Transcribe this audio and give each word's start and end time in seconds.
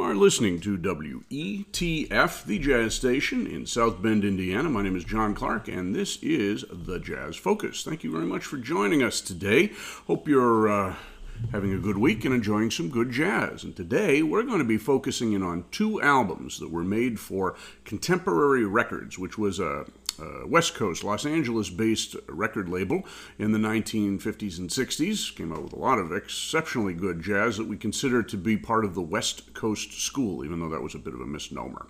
You 0.00 0.06
are 0.06 0.14
listening 0.14 0.60
to 0.60 0.78
WETF, 0.78 2.44
the 2.46 2.58
jazz 2.58 2.94
station 2.94 3.46
in 3.46 3.66
South 3.66 4.00
Bend, 4.00 4.24
Indiana. 4.24 4.70
My 4.70 4.80
name 4.80 4.96
is 4.96 5.04
John 5.04 5.34
Clark, 5.34 5.68
and 5.68 5.94
this 5.94 6.18
is 6.22 6.64
the 6.72 6.98
Jazz 6.98 7.36
Focus. 7.36 7.84
Thank 7.84 8.02
you 8.02 8.10
very 8.10 8.24
much 8.24 8.46
for 8.46 8.56
joining 8.56 9.02
us 9.02 9.20
today. 9.20 9.72
Hope 10.06 10.26
you're 10.26 10.70
uh, 10.70 10.94
having 11.52 11.74
a 11.74 11.78
good 11.78 11.98
week 11.98 12.24
and 12.24 12.34
enjoying 12.34 12.70
some 12.70 12.88
good 12.88 13.10
jazz. 13.10 13.62
And 13.62 13.76
today 13.76 14.22
we're 14.22 14.42
going 14.42 14.60
to 14.60 14.64
be 14.64 14.78
focusing 14.78 15.34
in 15.34 15.42
on 15.42 15.66
two 15.70 16.00
albums 16.00 16.60
that 16.60 16.70
were 16.70 16.82
made 16.82 17.20
for 17.20 17.54
Contemporary 17.84 18.64
Records, 18.64 19.18
which 19.18 19.36
was 19.36 19.60
a 19.60 19.84
uh, 20.20 20.46
West 20.46 20.74
Coast, 20.74 21.04
Los 21.04 21.24
Angeles 21.24 21.70
based 21.70 22.16
record 22.28 22.68
label 22.68 23.04
in 23.38 23.52
the 23.52 23.58
1950s 23.58 24.58
and 24.58 24.70
60s. 24.70 25.34
Came 25.34 25.52
out 25.52 25.62
with 25.62 25.72
a 25.72 25.78
lot 25.78 25.98
of 25.98 26.12
exceptionally 26.12 26.94
good 26.94 27.22
jazz 27.22 27.56
that 27.56 27.68
we 27.68 27.76
consider 27.76 28.22
to 28.22 28.36
be 28.36 28.56
part 28.56 28.84
of 28.84 28.94
the 28.94 29.02
West 29.02 29.54
Coast 29.54 30.00
school, 30.00 30.44
even 30.44 30.60
though 30.60 30.68
that 30.68 30.82
was 30.82 30.94
a 30.94 30.98
bit 30.98 31.14
of 31.14 31.20
a 31.20 31.26
misnomer. 31.26 31.86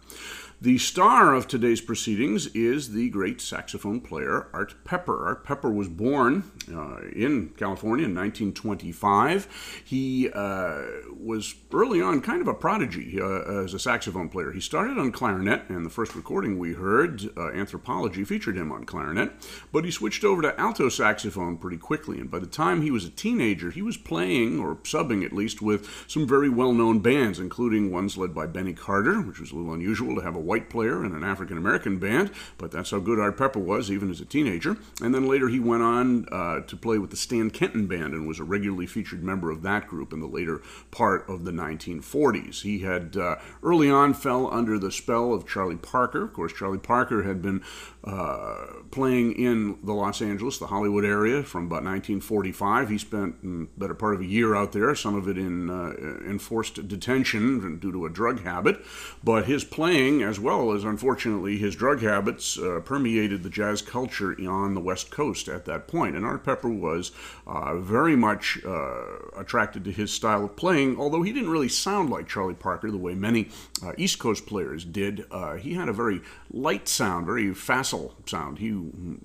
The 0.63 0.77
star 0.77 1.33
of 1.33 1.49
today's 1.49 1.81
proceedings 1.81 2.49
is 2.49 2.93
the 2.93 3.09
great 3.09 3.41
saxophone 3.41 4.03
player 4.03 4.49
Art 4.53 4.75
Pepper. 4.85 5.27
Art 5.27 5.43
Pepper 5.43 5.71
was 5.71 5.89
born 5.89 6.51
uh, 6.71 6.99
in 7.17 7.55
California 7.57 8.05
in 8.05 8.15
1925. 8.15 9.83
He 9.83 10.29
uh, 10.31 10.83
was 11.19 11.55
early 11.73 12.03
on 12.03 12.21
kind 12.21 12.43
of 12.43 12.49
a 12.49 12.53
prodigy 12.53 13.19
uh, 13.19 13.63
as 13.63 13.73
a 13.73 13.79
saxophone 13.79 14.29
player. 14.29 14.53
He 14.53 14.61
started 14.61 14.99
on 14.99 15.13
clarinet, 15.13 15.63
and 15.71 15.87
the 15.87 15.89
first 15.89 16.15
recording 16.15 16.59
we 16.59 16.75
heard, 16.75 17.23
uh, 17.39 17.53
Anthropology, 17.53 18.23
featured 18.25 18.59
him 18.59 18.71
on 18.71 18.85
clarinet, 18.85 19.33
but 19.73 19.87
he 19.87 19.91
switched 19.91 20.25
over 20.25 20.43
to 20.43 20.61
alto 20.61 20.91
saxophone 20.91 21.57
pretty 21.57 21.79
quickly. 21.79 22.21
And 22.21 22.31
by 22.31 22.39
the 22.39 22.47
time 22.47 22.83
he 22.83 22.91
was 22.91 23.07
a 23.07 23.11
teenager, 23.11 23.71
he 23.71 23.81
was 23.81 23.97
playing, 23.97 24.61
or 24.61 24.77
subbing 24.77 25.25
at 25.25 25.33
least, 25.33 25.63
with 25.63 25.89
some 26.07 26.29
very 26.29 26.51
well 26.51 26.75
known 26.75 26.99
bands, 26.99 27.39
including 27.39 27.91
ones 27.91 28.19
led 28.19 28.35
by 28.35 28.47
Benny 28.47 28.75
Carter, 28.75 29.23
which 29.23 29.41
was 29.41 29.53
a 29.53 29.57
little 29.57 29.73
unusual 29.73 30.15
to 30.15 30.21
have 30.21 30.37
a 30.37 30.50
white 30.51 30.69
player 30.69 31.05
in 31.05 31.15
an 31.15 31.23
African 31.23 31.57
American 31.57 31.99
band, 31.99 32.29
but 32.59 32.73
that's 32.73 32.91
how 32.91 32.99
good 32.99 33.21
Art 33.21 33.39
Pepper 33.39 33.61
was, 33.61 33.89
even 33.89 34.11
as 34.11 34.21
a 34.21 34.25
teenager. 34.25 34.77
And 35.01 35.15
then 35.15 35.29
later 35.29 35.49
he 35.49 35.61
went 35.61 35.85
on 35.85 36.27
uh, 36.33 36.63
to 36.63 36.77
play 36.77 36.99
with 36.99 37.11
the 37.11 37.17
Stan 37.17 37.51
Kenton 37.51 37.87
Band 37.87 38.15
and 38.15 38.27
was 38.27 38.41
a 38.41 38.45
regularly 38.45 38.87
featured 38.87 39.23
member 39.23 39.53
of 39.53 39.63
that 39.63 39.87
group 39.87 40.13
in 40.13 40.19
the 40.19 40.27
later 40.27 40.61
part 40.91 41.29
of 41.29 41.45
the 41.45 41.53
1940s. 41.53 42.63
He 42.63 42.81
had 42.81 43.17
uh, 43.17 43.37
early 43.63 43.89
on 43.89 44.13
fell 44.13 44.53
under 44.53 44.77
the 44.77 44.91
spell 44.91 45.33
of 45.33 45.47
Charlie 45.47 45.77
Parker. 45.77 46.25
Of 46.25 46.33
course, 46.33 46.53
Charlie 46.53 46.79
Parker 46.79 47.23
had 47.23 47.41
been 47.41 47.63
uh, 48.03 48.67
playing 48.91 49.33
in 49.33 49.79
the 49.85 49.93
Los 49.93 50.21
Angeles, 50.21 50.59
the 50.59 50.67
Hollywood 50.67 51.05
area 51.05 51.45
from 51.45 51.67
about 51.67 51.85
1945. 51.85 52.89
He 52.89 52.99
spent 52.99 53.45
mm, 53.45 53.69
better 53.79 53.95
part 53.95 54.15
of 54.15 54.21
a 54.21 54.27
year 54.27 54.57
out 54.57 54.73
there, 54.73 54.93
some 54.97 55.15
of 55.15 55.29
it 55.29 55.39
in 55.39 55.71
uh, 55.71 55.93
enforced 56.29 56.89
detention 56.89 57.79
due 57.79 57.93
to 57.93 58.07
a 58.07 58.11
drug 58.11 58.43
habit. 58.43 58.85
But 59.23 59.45
his 59.45 59.63
playing, 59.63 60.23
as 60.23 60.40
well 60.41 60.73
as 60.73 60.85
unfortunately 60.85 61.59
his 61.59 61.77
drug 61.77 62.03
habits, 62.03 62.59
uh, 62.59 62.81
permeated 62.85 63.43
the 63.43 63.51
jazz 63.51 63.83
culture 63.83 64.37
on 64.49 64.75
the 64.75 64.81
West 64.81 65.11
Coast 65.11 65.49
at 65.49 65.65
that 65.67 65.87
point. 65.87 66.17
And 66.17 66.25
Art 66.25 66.45
Pepper 66.45 66.69
was 66.69 67.13
uh, 67.47 67.77
very 67.77 68.17
much 68.17 68.59
uh, 68.65 69.19
attracted 69.37 69.85
to 69.85 69.93
his 69.93 70.13
style 70.13 70.45
of 70.45 70.57
playing, 70.57 70.99
although 70.99 71.23
he 71.23 71.33
didn't 71.33 71.51
really 71.51 71.69
sound 71.69 72.11
like 72.11 72.29
Charlie 72.29 72.55
Parker 72.55 72.91
the 72.91 72.99
way 72.99 73.15
many 73.15 73.49
uh, 73.85 73.93
East 73.97 74.19
Coast 74.19 74.47
players 74.47 74.85
did. 74.85 75.25
he 75.61 75.75
had 75.75 75.89
a 75.89 75.93
very 75.93 76.21
light 76.53 76.89
sound, 76.89 77.27
very 77.27 77.53
facile 77.55 78.15
sound. 78.27 78.59
He 78.59 78.73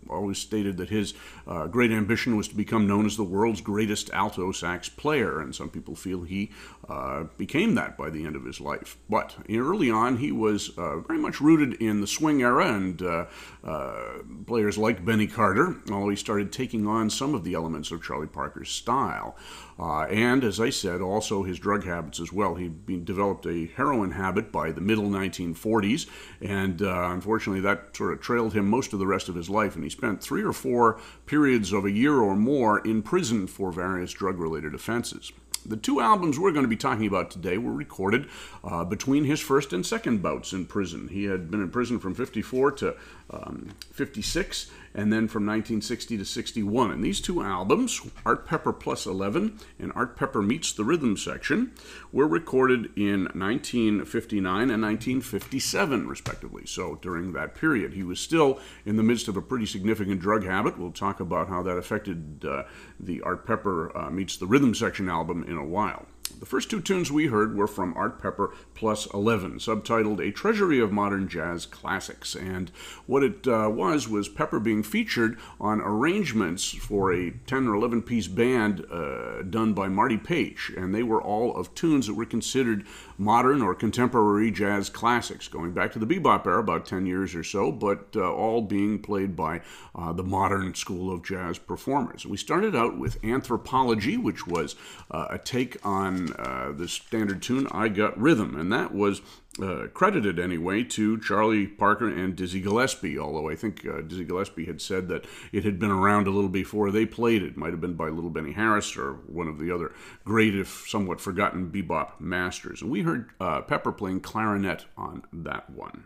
always 0.10 0.38
stated 0.38 0.78
that 0.78 0.90
his 0.90 1.14
uh, 1.48 1.68
great 1.68 1.92
ambition 1.92 2.38
was 2.38 2.48
to 2.48 2.56
become 2.56 2.88
known 2.88 3.06
as 3.06 3.18
the 3.18 3.24
world's 3.24 3.62
greatest 3.62 4.10
alto 4.12 4.52
sax 4.52 4.90
player, 4.90 5.40
and 5.40 5.56
some 5.56 5.70
people 5.70 5.96
feel 5.96 6.24
he 6.24 6.52
uh, 6.90 7.24
became 7.38 7.76
that 7.76 7.98
by 7.98 8.10
the 8.10 8.26
end 8.26 8.36
of 8.36 8.46
his 8.46 8.60
life. 8.60 8.98
But 9.10 9.36
early 9.50 9.92
on, 9.92 10.18
he 10.18 10.32
was 10.32 10.78
uh, 10.78 11.02
very 11.08 11.20
much 11.20 11.40
rooted 11.42 11.74
in 11.82 12.02
the 12.02 12.08
swing 12.08 12.42
era 12.42 12.74
and 12.74 13.02
uh, 13.02 13.26
uh, 13.64 14.20
players 14.46 14.78
like 14.78 15.06
Benny 15.06 15.28
Carter, 15.28 15.76
although 15.92 16.10
he 16.10 16.16
started 16.16 16.52
taking 16.52 16.88
on 16.88 17.10
some 17.10 17.36
of 17.36 17.44
the 17.44 17.54
elements 17.54 17.92
of 17.92 18.04
Charlie 18.04 18.28
Parker's 18.28 18.70
style. 18.70 19.36
Uh, 19.78 20.04
and 20.04 20.44
as 20.44 20.60
I 20.60 20.70
said, 20.70 21.02
also 21.02 21.44
his 21.44 21.60
drug 21.60 21.84
habits 21.84 22.20
as 22.20 22.32
well. 22.32 22.56
He 22.56 22.70
developed 23.04 23.46
a 23.46 23.68
heroin 23.76 24.12
habit 24.12 24.52
by 24.52 24.72
the 24.72 24.82
middle 24.82 25.06
1940s, 25.06 26.08
and 26.42 26.82
uh, 26.82 27.10
unfortunately, 27.12 27.62
that 27.62 27.96
sort 27.96 28.14
of 28.14 28.22
trailed 28.22 28.54
him 28.54 28.70
most 28.70 28.94
of 28.94 29.00
the 29.00 29.08
rest 29.08 29.28
of 29.28 29.36
his 29.36 29.50
life. 29.50 29.76
And 29.76 29.84
he 29.84 29.90
spent 29.90 30.24
three 30.24 30.44
or 30.44 30.54
four 30.54 31.00
periods 31.26 31.74
of 31.74 31.86
a 31.86 31.92
year 31.92 32.20
or 32.20 32.36
more 32.36 32.80
in 32.80 33.02
prison 33.02 33.48
for 33.48 33.72
various 33.72 34.14
drug 34.14 34.40
related 34.40 34.74
offenses. 34.74 35.32
The 35.66 35.78
two 35.78 36.00
albums 36.00 36.38
we're 36.38 36.52
going 36.52 36.64
to 36.66 36.70
be 36.70 36.76
talking 36.76 37.08
about 37.08 37.32
today 37.32 37.58
were 37.58 37.74
recorded 37.74 38.28
uh, 38.64 38.84
between 38.86 39.26
his 39.26 39.40
first 39.40 39.74
and 39.74 39.86
second 39.86 40.22
bouts 40.22 40.54
in 40.54 40.66
prison. 40.66 41.08
He 41.08 41.24
had 41.24 41.50
been 41.50 41.62
in 41.62 41.72
prison 41.72 42.00
from 42.00 42.14
54 42.14 42.72
to 42.74 42.96
um, 43.32 43.70
56, 43.92 44.70
and 44.96 45.12
then 45.12 45.28
from 45.28 45.46
1960 45.46 46.18
to 46.18 46.26
61. 46.26 46.92
And 46.92 47.04
these 47.04 47.20
two 47.20 47.44
albums, 47.44 48.02
Art 48.26 48.48
Pepper 48.48 48.72
Plus 48.72 49.06
11 49.06 49.60
and 49.78 49.92
Art 49.94 50.16
Pepper 50.16 50.42
Meets 50.42 50.72
the 50.72 50.86
Rhythm 50.86 51.18
Section, 51.18 51.74
were 52.12 52.28
recorded 52.28 52.86
in 52.96 53.26
1959 53.34 54.48
and 54.72 54.82
1957, 54.82 56.08
respectively. 56.08 56.66
So 56.66 56.96
during 57.02 57.34
that 57.34 57.56
period, 57.56 57.94
he 57.94 58.04
was 58.04 58.20
still 58.20 58.60
in 58.86 58.96
the 58.96 59.04
midst 59.04 59.28
of 59.28 59.36
a 59.36 59.42
pretty 59.42 59.66
significant 59.66 60.22
drug 60.22 60.46
habit. 60.46 60.80
We'll 60.80 60.92
talk 60.92 61.20
about 61.20 61.50
how 61.50 61.62
that 61.64 61.78
affected 61.78 62.46
uh, 62.46 62.64
the 63.00 63.22
Art 63.22 63.46
Pepper 63.46 63.96
uh, 63.96 64.10
Meets 64.10 64.38
the 64.38 64.48
Rhythm 64.48 64.74
Section 64.74 65.10
album 65.10 65.44
in 65.44 65.58
a 65.58 65.66
while. 65.66 66.06
The 66.40 66.46
first 66.46 66.70
two 66.70 66.82
tunes 66.82 67.12
we 67.12 67.28
heard 67.28 67.56
were 67.56 67.68
from 67.68 67.94
Art 67.96 68.22
Pepper 68.22 68.54
Plus 68.74 69.06
11, 69.14 69.60
subtitled 69.60 70.20
A 70.20 70.32
Treasury 70.32 70.80
of 70.80 70.92
Modern 70.92 71.30
Jazz 71.30 71.66
Classics. 71.66 72.36
And 72.36 72.72
what 73.06 73.24
it 73.24 73.48
uh, 73.48 73.70
was 73.72 74.10
was 74.10 74.28
Pepper 74.28 74.60
being 74.60 74.84
featured 74.84 75.38
on 75.60 75.80
arrangements 75.80 76.72
for 76.72 77.14
a 77.14 77.32
10 77.32 77.68
or 77.68 77.76
11 77.76 78.02
piece 78.02 78.28
band 78.28 78.86
uh, 78.92 79.44
done 79.44 79.74
by 79.74 79.88
Marty 79.88 80.18
Paich. 80.18 80.76
And 80.76 80.94
they 80.94 81.04
were 81.04 81.22
all 81.22 81.56
of 81.56 81.74
tunes 81.74 82.08
that 82.08 82.16
were 82.16 82.26
considered 82.26 82.86
modern 83.18 83.62
or 83.62 83.74
contemporary 83.74 84.52
jazz 84.52 84.90
classics, 84.90 85.48
going 85.48 85.72
back 85.72 85.92
to 85.94 86.00
the 86.00 86.06
bebop 86.06 86.46
era, 86.46 86.60
about 86.60 86.86
10 86.86 87.06
years 87.06 87.36
or 87.36 87.44
so, 87.44 87.72
but 87.72 88.08
uh, 88.16 88.32
all 88.32 88.62
being 88.62 89.00
played 89.00 89.36
by 89.36 89.62
uh, 89.96 90.12
the 90.14 90.24
modern 90.24 90.74
school 90.74 91.14
of 91.14 91.24
jazz 91.24 91.58
performers. 91.58 92.26
We 92.26 92.38
started 92.38 92.76
out 92.76 92.98
with 92.98 93.24
Anthropology, 93.24 94.18
which 94.18 94.48
was 94.48 94.76
uh, 95.12 95.28
a 95.30 95.38
take 95.38 95.78
on 95.86 96.34
uh, 96.34 96.74
the 96.76 96.88
standard 96.88 97.42
tune 97.42 97.68
I 97.72 97.90
Got 97.90 98.20
Rhythm, 98.20 98.60
and 98.60 98.72
that 98.72 98.94
was 98.94 99.22
uh, 99.62 99.88
credited 99.94 100.40
anyway 100.40 100.84
to 100.84 101.20
Charlie 101.20 101.68
Parker 101.68 102.10
and 102.10 102.36
Dizzy 102.36 102.60
Gillespie, 102.60 103.18
although 103.18 103.50
I 103.50 103.56
think 103.56 103.86
uh, 103.86 104.02
Dizzy 104.02 104.26
Gillespie 104.26 104.66
had 104.66 104.82
said 104.82 105.08
that 105.08 105.26
it 105.52 105.64
had 105.64 105.80
been 105.80 105.92
around 105.92 106.28
a 106.28 106.32
little 106.32 106.50
before 106.50 106.92
they 106.92 107.06
played 107.06 107.42
it. 107.42 107.56
Might 107.56 107.72
have 107.72 107.82
been 107.82 107.94
by 107.94 108.10
Little 108.10 108.30
Benny 108.30 108.52
Harris 108.52 108.98
or 108.98 109.14
one 109.14 109.48
of 109.48 109.60
the 109.60 109.72
other 109.72 109.94
great, 110.26 110.56
if 110.56 110.86
somewhat 110.88 111.22
forgotten, 111.22 111.72
bebop 111.72 112.20
masters. 112.20 112.82
And 112.82 112.92
we 112.92 113.04
heard 113.04 113.30
uh, 113.40 113.62
Pepper 113.62 113.92
playing 113.92 114.22
clarinet 114.22 114.86
on 114.98 115.24
that 115.32 115.70
one. 115.70 116.06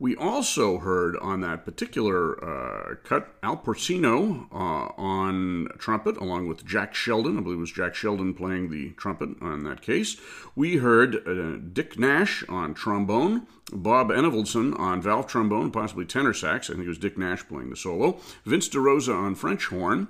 We 0.00 0.16
also 0.16 0.78
heard 0.78 1.14
on 1.18 1.42
that 1.42 1.66
particular 1.66 2.42
uh, 2.42 2.94
cut 3.04 3.34
Al 3.42 3.58
Porcino 3.58 4.46
uh, 4.50 4.94
on 4.96 5.68
trumpet, 5.76 6.16
along 6.16 6.48
with 6.48 6.64
Jack 6.64 6.94
Sheldon. 6.94 7.36
I 7.36 7.42
believe 7.42 7.58
it 7.58 7.60
was 7.60 7.70
Jack 7.70 7.94
Sheldon 7.94 8.32
playing 8.32 8.70
the 8.70 8.92
trumpet 8.92 9.28
on 9.42 9.62
that 9.64 9.82
case. 9.82 10.16
We 10.56 10.78
heard 10.78 11.16
uh, 11.28 11.58
Dick 11.70 11.98
Nash 11.98 12.42
on 12.48 12.72
trombone, 12.72 13.46
Bob 13.72 14.08
Enevoldsen 14.08 14.78
on 14.80 15.02
valve 15.02 15.26
trombone, 15.26 15.70
possibly 15.70 16.06
tenor 16.06 16.32
sax. 16.32 16.70
I 16.70 16.72
think 16.72 16.86
it 16.86 16.88
was 16.88 16.96
Dick 16.96 17.18
Nash 17.18 17.46
playing 17.46 17.68
the 17.68 17.76
solo. 17.76 18.18
Vince 18.46 18.70
DeRosa 18.70 19.14
on 19.14 19.34
French 19.34 19.66
horn. 19.66 20.08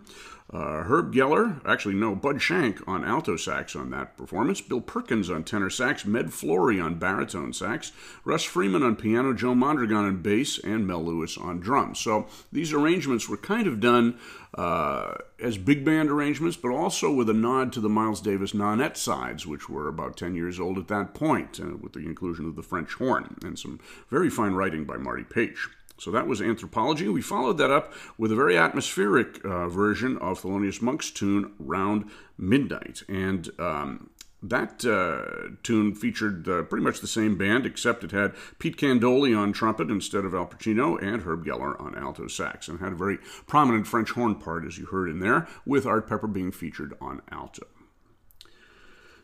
Uh, 0.52 0.82
Herb 0.82 1.14
Geller, 1.14 1.60
actually 1.64 1.94
no, 1.94 2.16
Bud 2.16 2.42
Shank 2.42 2.86
on 2.88 3.04
alto 3.04 3.36
sax 3.36 3.76
on 3.76 3.90
that 3.90 4.16
performance. 4.16 4.60
Bill 4.60 4.80
Perkins 4.80 5.30
on 5.30 5.44
tenor 5.44 5.70
sax. 5.70 6.04
Med 6.04 6.32
Flory 6.32 6.80
on 6.80 6.98
baritone 6.98 7.52
sax. 7.52 7.92
Russ 8.24 8.42
Freeman 8.42 8.82
on 8.82 8.96
piano. 8.96 9.32
Joe 9.32 9.54
Mondragon 9.54 10.06
on 10.06 10.22
bass. 10.22 10.58
And 10.58 10.88
Mel 10.88 11.04
Lewis 11.04 11.38
on 11.38 11.60
drums. 11.60 12.00
So 12.00 12.26
these 12.50 12.72
arrangements 12.72 13.28
were 13.28 13.36
kind 13.36 13.68
of 13.68 13.78
done 13.78 14.18
uh, 14.54 15.14
as 15.40 15.56
big 15.56 15.84
band 15.84 16.10
arrangements, 16.10 16.56
but 16.56 16.72
also 16.72 17.12
with 17.12 17.30
a 17.30 17.34
nod 17.34 17.72
to 17.74 17.80
the 17.80 17.88
Miles 17.88 18.20
Davis 18.20 18.52
nonet 18.52 18.96
sides, 18.96 19.46
which 19.46 19.68
were 19.68 19.86
about 19.86 20.16
10 20.16 20.34
years 20.34 20.58
old 20.58 20.78
at 20.78 20.88
that 20.88 21.14
point, 21.14 21.60
uh, 21.60 21.76
with 21.76 21.92
the 21.92 22.00
inclusion 22.00 22.44
of 22.46 22.56
the 22.56 22.62
French 22.62 22.94
horn 22.94 23.36
and 23.44 23.56
some 23.56 23.78
very 24.08 24.28
fine 24.28 24.54
writing 24.54 24.84
by 24.84 24.96
Marty 24.96 25.22
Paich. 25.22 25.68
So 26.00 26.10
that 26.12 26.26
was 26.26 26.40
Anthropology. 26.40 27.08
We 27.08 27.20
followed 27.20 27.58
that 27.58 27.70
up 27.70 27.92
with 28.16 28.32
a 28.32 28.34
very 28.34 28.56
atmospheric 28.56 29.44
uh, 29.44 29.68
version 29.68 30.16
of 30.16 30.40
Thelonious 30.40 30.80
Monk's 30.80 31.10
tune 31.10 31.52
Round 31.58 32.10
Midnight. 32.38 33.02
And 33.06 33.50
um, 33.58 34.08
that 34.42 34.82
uh, 34.86 35.56
tune 35.62 35.94
featured 35.94 36.48
uh, 36.48 36.62
pretty 36.62 36.84
much 36.84 37.00
the 37.00 37.06
same 37.06 37.36
band, 37.36 37.66
except 37.66 38.02
it 38.02 38.12
had 38.12 38.32
Pete 38.58 38.78
Candoli 38.78 39.38
on 39.38 39.52
trumpet 39.52 39.90
instead 39.90 40.24
of 40.24 40.34
Al 40.34 40.46
Porcino 40.46 40.96
and 41.02 41.22
Herb 41.22 41.44
Geller 41.44 41.78
on 41.78 41.94
alto 41.94 42.26
sax, 42.28 42.66
and 42.66 42.80
had 42.80 42.92
a 42.92 42.96
very 42.96 43.18
prominent 43.46 43.86
French 43.86 44.12
horn 44.12 44.36
part, 44.36 44.64
as 44.64 44.78
you 44.78 44.86
heard 44.86 45.10
in 45.10 45.20
there, 45.20 45.46
with 45.66 45.84
Art 45.84 46.08
Pepper 46.08 46.26
being 46.26 46.50
featured 46.50 46.96
on 47.02 47.20
alto. 47.30 47.66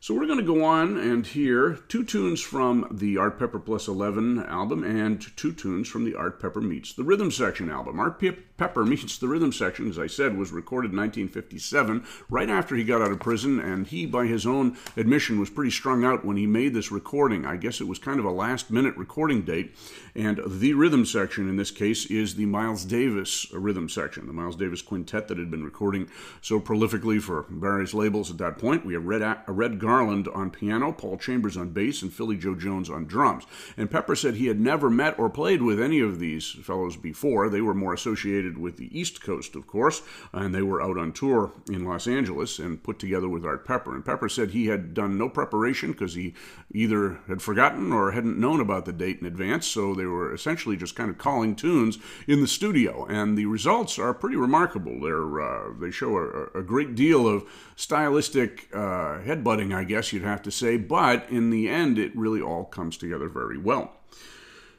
So 0.01 0.15
we're 0.15 0.27
going 0.27 0.39
to 0.39 0.45
go 0.45 0.63
on 0.63 0.99
and 0.99 1.27
hear 1.27 1.79
two 1.89 2.05
tunes 2.05 2.41
from 2.41 2.87
the 2.91 3.17
Art 3.17 3.39
Pepper 3.39 3.59
Plus 3.59 3.89
11 3.89 4.45
album 4.45 4.85
and 4.85 5.25
two 5.37 5.53
tunes 5.53 5.89
from 5.89 6.05
the 6.05 6.15
Art 6.15 6.41
Pepper 6.41 6.61
Meets 6.61 6.93
the 6.93 7.03
Rhythm 7.03 7.31
Section 7.31 7.71
album. 7.71 7.99
Art 7.99 8.21
Pepper 8.57 8.85
Meets 8.85 9.19
the 9.19 9.29
Rhythm 9.29 9.53
Section, 9.53 9.89
as 9.89 9.99
I 9.99 10.07
said, 10.07 10.37
was 10.37 10.53
recorded 10.53 10.93
in 10.93 10.99
1957, 10.99 12.05
right 12.31 12.49
after 12.49 12.75
he 12.75 12.85
got 12.85 13.03
out 13.03 13.13
of 13.13 13.21
prison, 13.21 13.61
and 13.61 13.87
he, 13.87 14.07
by 14.07 14.27
his 14.27 14.47
own 14.47 14.77
admission, 14.97 15.39
was 15.39 15.51
pretty 15.51 15.71
strung 15.71 16.05
out 16.05 16.25
when 16.25 16.37
he 16.37 16.47
made 16.47 16.75
this 16.75 16.91
recording. 16.91 17.45
I 17.45 17.57
guess 17.57 17.81
it 17.81 17.89
was 17.89 17.99
kind 17.99 18.19
of 18.19 18.25
a 18.25 18.31
last 18.31 18.71
minute 18.71 18.97
recording 18.97 19.43
date, 19.43 19.75
and 20.15 20.41
the 20.47 20.75
rhythm 20.75 21.05
section 21.05 21.49
in 21.49 21.57
this 21.57 21.71
case 21.71 22.07
is 22.07 22.37
the 22.37 22.47
Miles 22.47 22.85
Davis 22.85 23.47
rhythm 23.53 23.89
section, 23.89 24.27
the 24.27 24.33
Miles 24.33 24.57
Davis 24.57 24.83
quintet 24.83 25.29
that 25.29 25.39
had 25.39 25.51
been 25.51 25.65
recording 25.65 26.09
so 26.41 26.59
prolifically 26.61 27.21
for 27.21 27.47
various 27.51 27.93
labels 27.93 28.31
at 28.31 28.39
that 28.39 28.59
point. 28.59 28.87
We 28.87 28.95
have 28.95 29.05
Red, 29.05 29.39
Red 29.47 29.79
Garland 29.79 30.07
Garland 30.07 30.29
on 30.29 30.51
piano, 30.51 30.93
Paul 30.93 31.19
Chambers 31.19 31.57
on 31.57 31.71
bass, 31.71 32.03
and 32.03 32.13
Philly 32.13 32.37
Joe 32.37 32.55
Jones 32.55 32.89
on 32.89 33.07
drums. 33.07 33.45
And 33.77 33.91
Pepper 33.91 34.15
said 34.15 34.35
he 34.35 34.47
had 34.47 34.61
never 34.61 34.89
met 34.89 35.19
or 35.19 35.29
played 35.29 35.63
with 35.63 35.81
any 35.81 36.01
of 36.01 36.19
these 36.19 36.51
fellows 36.63 36.97
before. 36.97 37.49
They 37.49 37.61
were 37.61 37.75
more 37.75 37.95
associated 37.95 38.46
with 38.59 38.77
the 38.77 38.99
East 38.99 39.23
Coast, 39.23 39.55
of 39.57 39.67
course, 39.67 40.03
and 40.33 40.55
they 40.55 40.63
were 40.63 40.83
out 40.83 40.99
on 40.99 41.13
tour 41.13 41.53
in 41.69 41.85
Los 41.85 42.07
Angeles 42.07 42.59
and 42.59 42.83
put 42.83 42.99
together 42.99 43.29
with 43.29 43.45
Art 43.45 43.67
Pepper. 43.67 43.95
And 43.95 44.05
Pepper 44.05 44.29
said 44.29 44.51
he 44.51 44.67
had 44.67 44.95
done 44.95 45.19
no 45.19 45.29
preparation 45.29 45.93
because 45.93 46.15
he 46.15 46.35
either 46.73 47.19
had 47.29 47.43
forgotten 47.43 47.93
or 47.93 48.13
hadn't 48.13 48.39
known 48.39 48.61
about 48.61 48.85
the 48.85 48.93
date 48.93 49.21
in 49.21 49.27
advance, 49.27 49.67
so 49.67 49.95
they 49.95 50.05
were 50.07 50.33
essentially 50.33 50.77
just 50.77 50.97
kind 50.97 51.11
of 51.11 51.19
calling 51.19 51.55
tunes 51.57 51.99
in 52.27 52.41
the 52.41 52.47
studio. 52.47 53.07
And 53.07 53.37
the 53.37 53.47
results 53.47 53.99
are 53.99 54.15
pretty 54.15 54.37
remarkable. 54.37 55.01
They're, 55.01 55.41
uh, 55.41 55.73
they 55.81 55.91
show 55.91 56.17
a, 56.19 56.59
a, 56.59 56.63
great 56.63 56.95
deal 56.95 57.29
of 57.29 57.45
stylistic 57.77 58.69
uh, 58.73 59.21
headbutting, 59.21 59.75
I 59.75 59.85
guess 59.85 60.13
you'd 60.13 60.23
have 60.23 60.43
to 60.43 60.51
say, 60.51 60.77
but 60.77 61.29
in 61.31 61.51
the 61.51 61.69
end, 61.69 61.99
it 61.99 62.17
really 62.17 62.41
all 62.41 62.65
comes 62.65 62.97
together 62.97 63.29
very 63.29 63.59
well. 63.59 63.96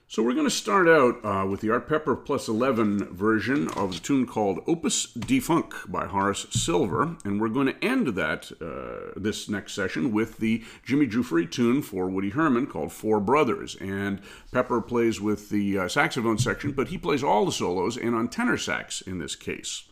So 0.10 0.24
we're 0.24 0.36
going 0.36 0.46
to 0.46 0.50
start 0.50 0.88
out 0.88 1.20
uh, 1.26 1.46
with 1.46 1.60
the 1.60 1.70
Art 1.70 1.90
Pepper 1.90 2.16
Plus 2.16 2.48
11 2.48 3.14
version 3.14 3.68
of 3.72 3.94
the 3.94 4.00
tune 4.00 4.26
called 4.26 4.62
Opus 4.66 5.08
de 5.08 5.42
Funk 5.42 5.74
by 5.86 6.06
Horace 6.06 6.48
Silver, 6.50 7.18
and 7.26 7.42
we're 7.42 7.50
going 7.50 7.68
to 7.68 7.84
end 7.84 8.08
that 8.16 8.50
uh, 8.62 9.20
this 9.20 9.50
next 9.50 9.74
session 9.74 10.14
with 10.14 10.38
the 10.38 10.64
Jimmy 10.86 11.08
Giuffre 11.08 11.52
tune 11.52 11.82
for 11.82 12.08
Woody 12.08 12.30
Herman 12.30 12.68
called 12.68 12.94
Four 12.94 13.20
Brothers. 13.20 13.76
And 13.82 14.22
Pepper 14.54 14.80
plays 14.80 15.20
with 15.20 15.50
the 15.50 15.78
uh, 15.78 15.88
saxophone 15.90 16.38
section, 16.38 16.72
but 16.72 16.88
he 16.88 16.98
plays 16.98 17.22
all 17.22 17.46
the 17.46 17.52
solos 17.52 17.98
and 17.98 18.16
on 18.16 18.30
tenor 18.30 18.58
sax 18.58 19.02
in 19.02 19.20
this 19.20 19.36
case. 19.36 19.90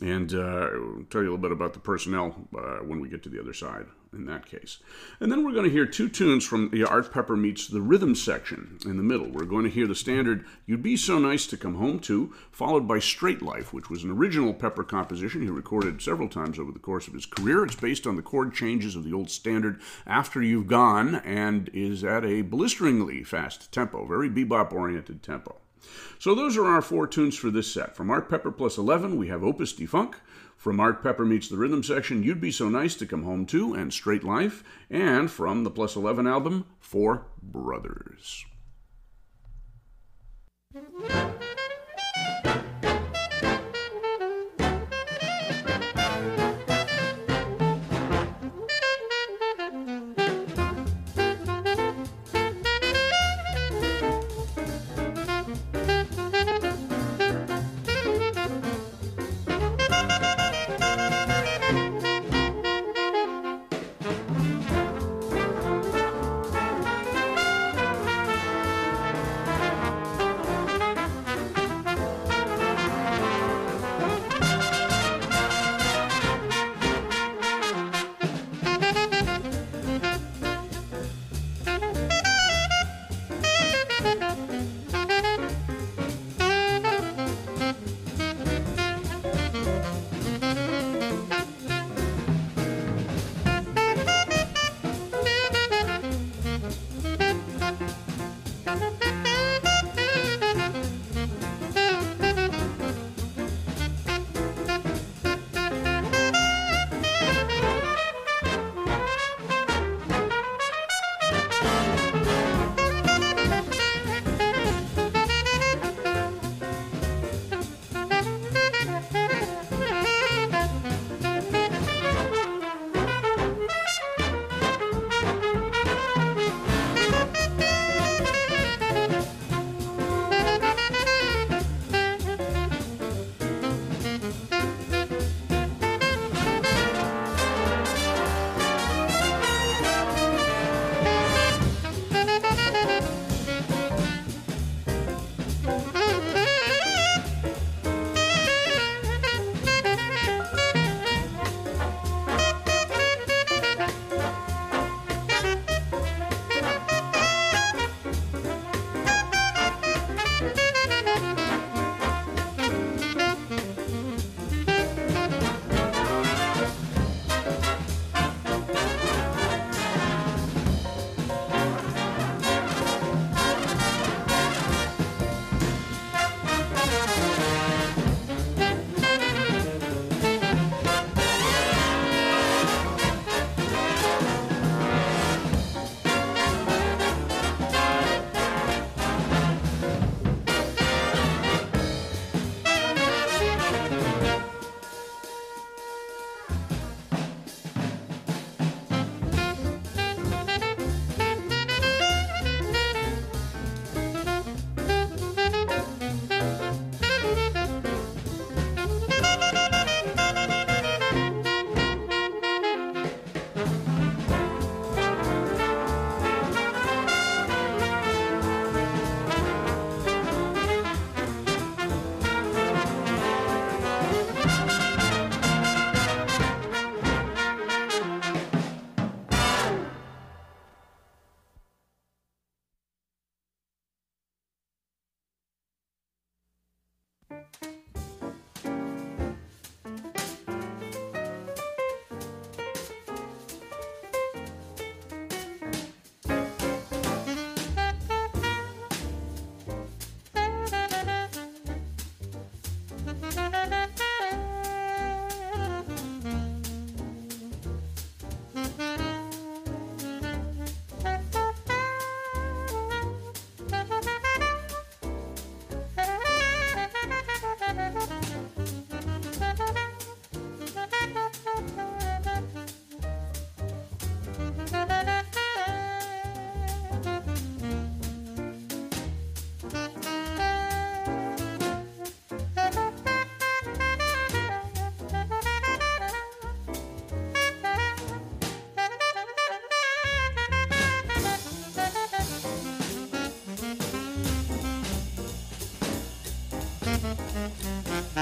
And 0.00 0.32
uh, 0.32 0.70
I'll 0.72 1.04
tell 1.10 1.20
you 1.20 1.28
a 1.28 1.32
little 1.32 1.36
bit 1.36 1.52
about 1.52 1.74
the 1.74 1.80
personnel 1.80 2.48
uh, 2.56 2.78
when 2.78 3.00
we 3.00 3.10
get 3.10 3.22
to 3.24 3.28
the 3.28 3.38
other 3.38 3.52
side 3.52 3.84
in 4.12 4.26
that 4.26 4.46
case. 4.46 4.78
And 5.20 5.30
then 5.30 5.44
we're 5.44 5.52
going 5.52 5.64
to 5.64 5.70
hear 5.70 5.86
two 5.86 6.08
tunes 6.08 6.44
from 6.44 6.70
the 6.70 6.84
Art 6.84 7.12
Pepper 7.12 7.36
meets 7.36 7.66
the 7.66 7.80
rhythm 7.80 8.14
section 8.14 8.78
in 8.84 8.96
the 8.96 9.02
middle. 9.02 9.28
We're 9.28 9.44
going 9.44 9.64
to 9.64 9.70
hear 9.70 9.86
the 9.86 9.94
standard 9.94 10.44
You'd 10.66 10.82
Be 10.82 10.96
So 10.96 11.18
Nice 11.18 11.46
to 11.48 11.56
Come 11.56 11.74
Home 11.74 11.98
To, 12.00 12.34
followed 12.50 12.86
by 12.88 12.98
Straight 12.98 13.42
Life, 13.42 13.72
which 13.72 13.90
was 13.90 14.04
an 14.04 14.10
original 14.10 14.54
Pepper 14.54 14.84
composition 14.84 15.42
he 15.42 15.48
recorded 15.48 16.00
several 16.02 16.28
times 16.28 16.58
over 16.58 16.72
the 16.72 16.78
course 16.78 17.08
of 17.08 17.14
his 17.14 17.26
career. 17.26 17.64
It's 17.64 17.74
based 17.74 18.06
on 18.06 18.16
the 18.16 18.22
chord 18.22 18.54
changes 18.54 18.96
of 18.96 19.04
the 19.04 19.12
old 19.12 19.30
standard 19.30 19.80
After 20.06 20.42
You've 20.42 20.66
Gone 20.66 21.16
and 21.16 21.70
is 21.72 22.04
at 22.04 22.24
a 22.24 22.42
blisteringly 22.42 23.22
fast 23.22 23.72
tempo, 23.72 24.06
very 24.06 24.30
bebop 24.30 24.72
oriented 24.72 25.22
tempo. 25.22 25.56
So 26.18 26.34
those 26.34 26.56
are 26.56 26.66
our 26.66 26.82
four 26.82 27.06
tunes 27.06 27.36
for 27.36 27.50
this 27.50 27.72
set. 27.72 27.96
From 27.96 28.10
Art 28.10 28.28
Pepper 28.28 28.50
plus 28.50 28.76
11, 28.76 29.16
we 29.16 29.28
have 29.28 29.44
Opus 29.44 29.72
de 29.72 29.86
Funk. 29.86 30.16
From 30.58 30.80
Art 30.80 31.04
Pepper 31.04 31.24
Meets 31.24 31.48
the 31.48 31.56
Rhythm 31.56 31.84
section, 31.84 32.24
You'd 32.24 32.40
Be 32.40 32.50
So 32.50 32.68
Nice 32.68 32.96
to 32.96 33.06
Come 33.06 33.22
Home 33.22 33.46
To, 33.46 33.74
and 33.74 33.92
Straight 33.92 34.24
Life. 34.24 34.64
And 34.90 35.30
from 35.30 35.62
the 35.62 35.70
Plus 35.70 35.94
11 35.94 36.26
album, 36.26 36.66
Four 36.80 37.26
Brothers. 37.40 38.44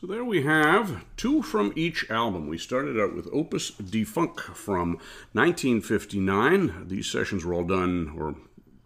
So 0.00 0.06
there 0.06 0.22
we 0.22 0.42
have 0.42 1.04
two 1.16 1.42
from 1.42 1.72
each 1.74 2.08
album. 2.08 2.46
We 2.46 2.56
started 2.56 3.00
out 3.00 3.16
with 3.16 3.26
Opus 3.32 3.72
de 3.72 4.04
Funk 4.04 4.38
from 4.38 4.90
1959. 5.32 6.86
These 6.86 7.10
sessions 7.10 7.44
were 7.44 7.52
all 7.52 7.64
done, 7.64 8.14
or 8.16 8.36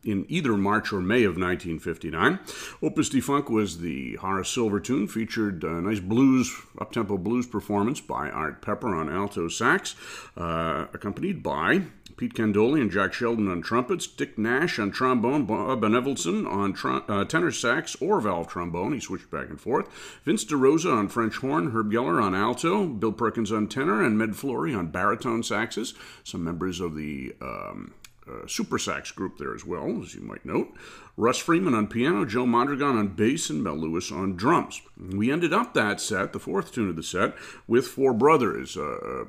in 0.03 0.25
either 0.31 0.57
March 0.57 0.91
or 0.91 1.03
May 1.03 1.25
of 1.25 1.37
1959. 1.37 2.39
Opus 2.83 3.11
de 3.11 3.21
Funk 3.21 3.51
was 3.51 3.81
the 3.81 4.17
Horace 4.17 4.49
Silver 4.49 4.81
tune, 4.81 5.07
featured 5.07 5.65
a 5.65 5.83
nice 5.83 6.01
blues, 6.01 6.51
up-tempo 6.81 7.19
blues 7.19 7.47
performance 7.47 8.01
by 8.01 8.31
Art 8.31 8.63
Pepper 8.63 8.95
on 8.95 9.13
alto 9.13 9.49
sax, 9.49 9.95
uh, 10.39 10.87
accompanied 10.95 11.43
by 11.43 11.83
Pete 12.23 12.35
Candoli 12.35 12.81
and 12.81 12.89
Jack 12.89 13.13
Sheldon 13.13 13.49
on 13.49 13.63
trumpets, 13.63 14.07
Dick 14.07 14.39
Nash 14.39 14.79
on 14.79 14.93
trombone, 14.93 15.45
Bob 15.45 15.81
Enevoldsen 15.81 16.47
on 16.49 16.73
tr- 16.73 17.01
uh, 17.09 17.25
tenor 17.25 17.51
sax 17.51 17.97
or 17.97 18.21
valve 18.21 18.47
trombone. 18.47 18.93
He 18.93 19.01
switched 19.01 19.29
back 19.29 19.49
and 19.49 19.61
forth. 19.61 19.89
Vince 20.25 20.45
DeRosa 20.45 20.97
on 20.97 21.09
French 21.09 21.39
horn, 21.39 21.73
Herb 21.73 21.91
Geller 21.91 22.23
on 22.23 22.33
alto, 22.33 22.87
Bill 22.87 23.11
Perkins 23.11 23.51
on 23.51 23.67
tenor, 23.67 24.05
and 24.05 24.17
Med 24.17 24.37
Flory 24.37 24.73
on 24.73 24.87
baritone 24.87 25.43
saxes. 25.43 25.95
Some 26.23 26.45
members 26.45 26.79
of 26.79 26.95
the 26.95 27.35
um, 27.43 27.93
uh, 28.29 28.47
Supersax 28.47 29.13
group 29.13 29.39
there 29.39 29.53
as 29.53 29.65
well, 29.65 30.01
as 30.01 30.15
you 30.15 30.21
might 30.21 30.47
note. 30.47 30.73
Russ 31.17 31.39
Freeman 31.39 31.75
on 31.75 31.89
piano, 31.89 32.25
Joe 32.25 32.47
Mondragon 32.47 32.97
on 32.97 33.09
bass, 33.09 33.51
and 33.51 33.65
Mel 33.65 33.77
Lewis 33.77 34.13
on 34.13 34.37
drums. 34.37 34.81
We 34.97 35.33
ended 35.33 35.53
up 35.53 35.75
that 35.75 36.01
set, 36.01 36.33
the 36.33 36.39
fourth 36.39 36.73
tune 36.73 36.89
of 36.89 36.95
the 36.95 37.03
set, 37.03 37.35
with 37.67 37.89
Four 37.89 38.15
Brothers, 38.15 38.77
uh, 38.77 39.25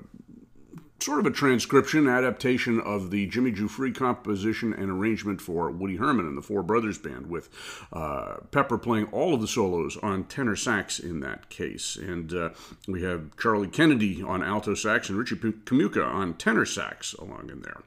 sort 1.04 1.20
of 1.20 1.26
a 1.26 1.32
transcription, 1.32 2.08
adaptation 2.08 2.80
of 2.80 3.12
the 3.12 3.28
Jimmy 3.28 3.52
Giuffre 3.52 3.94
composition 3.94 4.74
and 4.74 4.90
arrangement 4.90 5.42
for 5.42 5.70
Woody 5.70 5.98
Herman 5.98 6.26
and 6.26 6.38
the 6.38 6.42
Four 6.42 6.64
Brothers 6.64 6.98
Band, 6.98 7.28
with 7.28 7.50
uh, 7.92 8.38
Pepper 8.52 8.78
playing 8.78 9.08
all 9.08 9.34
of 9.34 9.42
the 9.42 9.48
solos 9.48 9.98
on 9.98 10.24
tenor 10.24 10.56
sax 10.56 11.00
in 11.00 11.20
that 11.20 11.50
case. 11.50 11.98
And 11.98 12.34
uh, 12.34 12.50
we 12.88 13.04
have 13.04 13.36
Charlie 13.38 13.68
Kennedy 13.68 14.24
on 14.24 14.44
alto 14.44 14.76
sax 14.76 15.10
and 15.10 15.18
Richie 15.18 15.36
Kamuca 15.36 16.06
on 16.06 16.36
tenor 16.36 16.66
sax 16.66 17.14
along 17.14 17.50
in 17.52 17.62
there. 17.62 17.82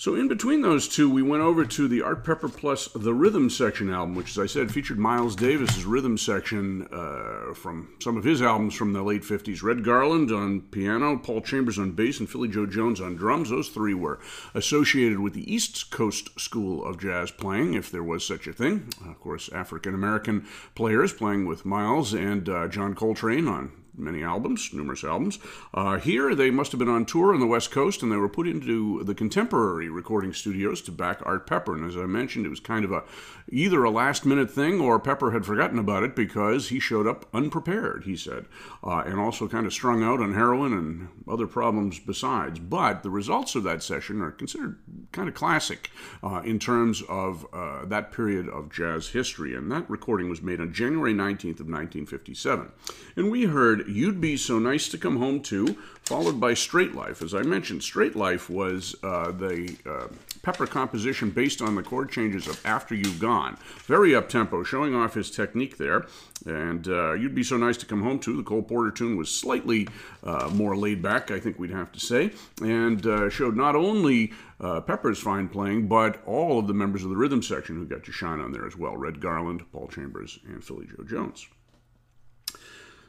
So 0.00 0.14
in 0.14 0.28
between 0.28 0.62
those 0.62 0.88
two, 0.88 1.10
we 1.10 1.20
went 1.20 1.42
over 1.42 1.66
to 1.66 1.86
the 1.86 2.00
Art 2.00 2.24
Pepper 2.24 2.48
Plus 2.48 2.88
the 2.94 3.12
Rhythm 3.12 3.50
Section 3.50 3.92
album, 3.92 4.14
which, 4.14 4.30
as 4.30 4.38
I 4.38 4.46
said, 4.46 4.72
featured 4.72 4.98
Miles 4.98 5.36
Davis's 5.36 5.84
rhythm 5.84 6.16
section 6.16 6.88
uh, 6.90 7.52
from 7.52 7.92
some 8.00 8.16
of 8.16 8.24
his 8.24 8.40
albums 8.40 8.74
from 8.74 8.94
the 8.94 9.02
late 9.02 9.20
50s. 9.20 9.62
Red 9.62 9.84
Garland 9.84 10.32
on 10.32 10.62
piano, 10.62 11.18
Paul 11.18 11.42
Chambers 11.42 11.78
on 11.78 11.92
bass, 11.92 12.18
and 12.18 12.30
Philly 12.30 12.48
Joe 12.48 12.64
Jones 12.64 12.98
on 12.98 13.14
drums. 13.14 13.50
Those 13.50 13.68
three 13.68 13.92
were 13.92 14.20
associated 14.54 15.20
with 15.20 15.34
the 15.34 15.52
East 15.52 15.90
Coast 15.90 16.40
School 16.40 16.82
of 16.82 16.98
Jazz 16.98 17.30
playing, 17.30 17.74
if 17.74 17.90
there 17.90 18.02
was 18.02 18.26
such 18.26 18.46
a 18.46 18.54
thing. 18.54 18.90
Of 19.06 19.20
course, 19.20 19.50
African 19.52 19.94
American 19.94 20.46
players 20.74 21.12
playing 21.12 21.46
with 21.46 21.66
Miles 21.66 22.14
and 22.14 22.48
uh, 22.48 22.68
John 22.68 22.94
Coltrane 22.94 23.46
on 23.46 23.79
many 23.96 24.22
albums, 24.22 24.70
numerous 24.72 25.04
albums. 25.04 25.38
Uh, 25.74 25.98
here, 25.98 26.34
they 26.34 26.50
must 26.50 26.72
have 26.72 26.78
been 26.78 26.88
on 26.88 27.04
tour 27.04 27.34
on 27.34 27.40
the 27.40 27.46
West 27.46 27.70
Coast, 27.70 28.02
and 28.02 28.10
they 28.10 28.16
were 28.16 28.28
put 28.28 28.46
into 28.46 29.02
the 29.04 29.14
contemporary 29.14 29.88
recording 29.88 30.32
studios 30.32 30.80
to 30.82 30.92
back 30.92 31.20
Art 31.24 31.46
Pepper. 31.46 31.74
And 31.74 31.84
as 31.84 31.96
I 31.96 32.06
mentioned, 32.06 32.46
it 32.46 32.50
was 32.50 32.60
kind 32.60 32.84
of 32.84 32.92
a 32.92 33.02
either 33.52 33.82
a 33.82 33.90
last 33.90 34.24
minute 34.24 34.50
thing 34.50 34.80
or 34.80 34.98
Pepper 34.98 35.32
had 35.32 35.44
forgotten 35.44 35.78
about 35.78 36.02
it 36.02 36.14
because 36.14 36.68
he 36.68 36.78
showed 36.78 37.06
up 37.06 37.26
unprepared. 37.34 38.04
He 38.04 38.16
said, 38.16 38.46
uh, 38.84 39.02
and 39.04 39.18
also 39.18 39.48
kind 39.48 39.66
of 39.66 39.72
strung 39.72 40.02
out 40.02 40.20
on 40.20 40.34
heroin 40.34 40.72
and 40.72 41.08
other 41.28 41.46
problems 41.46 41.98
besides. 41.98 42.58
But 42.58 43.02
the 43.02 43.10
results 43.10 43.54
of 43.54 43.64
that 43.64 43.82
session 43.82 44.22
are 44.22 44.30
considered 44.30 44.78
kind 45.12 45.28
of 45.28 45.34
classic 45.34 45.90
uh, 46.22 46.42
in 46.44 46.58
terms 46.58 47.02
of 47.08 47.46
uh, 47.52 47.84
that 47.86 48.12
period 48.12 48.48
of 48.48 48.70
jazz 48.70 49.08
history. 49.08 49.54
And 49.54 49.70
that 49.72 49.88
recording 49.90 50.30
was 50.30 50.42
made 50.42 50.60
on 50.60 50.72
January 50.72 51.12
19th 51.12 51.60
of 51.60 51.66
1957. 51.66 52.70
And 53.16 53.30
we 53.30 53.44
heard 53.44 53.79
You'd 53.88 54.20
Be 54.20 54.36
So 54.36 54.58
Nice 54.58 54.88
to 54.88 54.98
Come 54.98 55.18
Home 55.18 55.40
To, 55.42 55.76
followed 56.02 56.40
by 56.40 56.54
Straight 56.54 56.94
Life. 56.94 57.22
As 57.22 57.34
I 57.34 57.42
mentioned, 57.42 57.82
Straight 57.82 58.16
Life 58.16 58.50
was 58.50 58.94
uh, 59.02 59.30
the 59.30 59.76
uh, 59.86 60.08
Pepper 60.42 60.66
composition 60.66 61.30
based 61.30 61.60
on 61.60 61.74
the 61.74 61.82
chord 61.82 62.10
changes 62.10 62.46
of 62.46 62.64
After 62.64 62.94
You've 62.94 63.20
Gone. 63.20 63.56
Very 63.86 64.14
up 64.14 64.28
tempo, 64.28 64.62
showing 64.62 64.94
off 64.94 65.14
his 65.14 65.30
technique 65.30 65.76
there. 65.76 66.06
And 66.46 66.88
uh, 66.88 67.12
You'd 67.12 67.34
Be 67.34 67.42
So 67.42 67.56
Nice 67.56 67.76
to 67.78 67.86
Come 67.86 68.02
Home 68.02 68.18
To, 68.20 68.36
the 68.36 68.42
Cole 68.42 68.62
Porter 68.62 68.90
tune, 68.90 69.16
was 69.16 69.30
slightly 69.30 69.88
uh, 70.24 70.50
more 70.52 70.76
laid 70.76 71.02
back, 71.02 71.30
I 71.30 71.38
think 71.38 71.58
we'd 71.58 71.70
have 71.70 71.92
to 71.92 72.00
say, 72.00 72.32
and 72.62 73.06
uh, 73.06 73.28
showed 73.30 73.56
not 73.56 73.76
only 73.76 74.32
uh, 74.60 74.80
Pepper's 74.80 75.18
fine 75.18 75.48
playing, 75.48 75.88
but 75.88 76.22
all 76.26 76.58
of 76.58 76.66
the 76.66 76.74
members 76.74 77.04
of 77.04 77.10
the 77.10 77.16
rhythm 77.16 77.42
section 77.42 77.76
who 77.76 77.86
got 77.86 78.04
to 78.04 78.12
shine 78.12 78.40
on 78.40 78.52
there 78.52 78.66
as 78.66 78.76
well 78.76 78.96
Red 78.96 79.20
Garland, 79.20 79.62
Paul 79.72 79.88
Chambers, 79.88 80.38
and 80.46 80.62
Philly 80.62 80.86
Joe 80.86 81.04
Jones. 81.04 81.46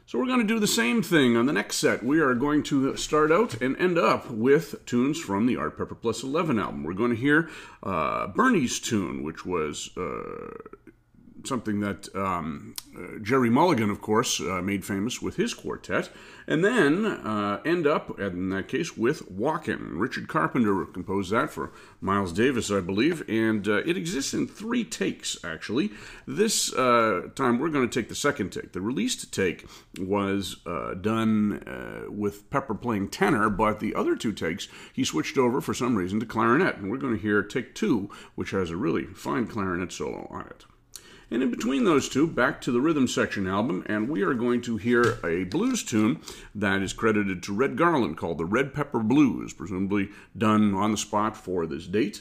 So 0.04 0.18
we're 0.18 0.26
going 0.26 0.40
to 0.40 0.54
do 0.54 0.58
the 0.58 0.66
same 0.66 1.02
thing 1.02 1.36
on 1.36 1.46
the 1.46 1.52
next 1.52 1.76
set. 1.76 2.02
We 2.02 2.20
are 2.20 2.34
going 2.34 2.64
to 2.64 2.96
start 2.96 3.30
out 3.30 3.62
and 3.62 3.76
end 3.76 3.96
up 3.96 4.30
with 4.30 4.84
tunes 4.84 5.18
from 5.18 5.46
the 5.46 5.56
Art 5.56 5.78
Pepper 5.78 5.94
Plus 5.94 6.22
11 6.22 6.58
album. 6.58 6.82
We're 6.82 6.92
going 6.92 7.10
to 7.12 7.16
hear 7.16 7.48
uh, 7.82 8.26
Bernie's 8.26 8.80
tune, 8.80 9.22
which 9.22 9.46
was 9.46 9.90
uh, 9.96 10.54
something 11.44 11.80
that 11.80 12.14
um, 12.14 12.74
uh, 12.96 13.18
Gerry 13.22 13.50
Mulligan, 13.50 13.90
of 13.90 14.00
course, 14.00 14.40
uh, 14.40 14.60
made 14.62 14.84
famous 14.84 15.22
with 15.22 15.36
his 15.36 15.54
quartet, 15.54 16.10
and 16.46 16.64
then 16.64 17.06
uh, 17.06 17.60
end 17.64 17.86
up, 17.86 18.18
in 18.18 18.50
that 18.50 18.68
case, 18.68 18.96
with 18.96 19.30
Walkin'. 19.30 19.98
Richard 19.98 20.28
Carpenter 20.28 20.84
composed 20.86 21.30
that 21.30 21.50
for 21.50 21.72
Miles 22.00 22.32
Davis, 22.32 22.70
I 22.70 22.80
believe, 22.80 23.28
and 23.28 23.66
uh, 23.68 23.76
it 23.86 23.96
exists 23.96 24.34
in 24.34 24.46
three 24.46 24.84
takes, 24.84 25.36
actually. 25.44 25.90
This 26.26 26.72
uh, 26.74 27.28
time 27.34 27.58
we're 27.58 27.68
going 27.68 27.88
to 27.88 28.00
take 28.00 28.08
the 28.08 28.14
second 28.14 28.50
take. 28.50 28.72
The 28.72 28.80
released 28.80 29.32
take 29.32 29.66
was 29.98 30.56
uh, 30.66 30.94
done 30.94 31.64
with 32.08 32.50
Pepper 32.50 32.74
playing 32.74 33.08
tenor, 33.08 33.48
but 33.48 33.80
the 33.80 33.94
other 33.94 34.16
two 34.16 34.32
takes 34.32 34.68
he 34.92 35.04
switched 35.04 35.38
over 35.38 35.60
for 35.60 35.74
some 35.74 35.96
reason 35.96 36.20
to 36.20 36.26
clarinet, 36.26 36.76
and 36.76 36.90
we're 36.90 36.98
going 36.98 37.14
to 37.14 37.22
hear 37.22 37.42
take 37.42 37.74
two, 37.74 38.10
which 38.34 38.50
has 38.50 38.70
a 38.70 38.76
really 38.76 39.04
fine 39.04 39.46
clarinet 39.46 39.92
solo 39.92 40.26
on 40.30 40.46
it. 40.46 40.64
And 41.32 41.42
in 41.42 41.50
between 41.50 41.84
those 41.84 42.10
two, 42.10 42.26
back 42.26 42.60
to 42.60 42.70
the 42.70 42.82
rhythm 42.82 43.08
section 43.08 43.46
album, 43.46 43.84
and 43.86 44.10
we 44.10 44.20
are 44.20 44.34
going 44.34 44.60
to 44.62 44.76
hear 44.76 45.18
a 45.24 45.44
blues 45.44 45.82
tune 45.82 46.20
that 46.54 46.82
is 46.82 46.92
credited 46.92 47.42
to 47.42 47.54
Red 47.54 47.78
Garland 47.78 48.18
called 48.18 48.36
the 48.36 48.44
Red 48.44 48.74
Pepper 48.74 48.98
Blues, 48.98 49.54
presumably 49.54 50.10
done 50.36 50.74
on 50.74 50.90
the 50.90 50.98
spot 50.98 51.34
for 51.34 51.64
this 51.64 51.86
date. 51.86 52.20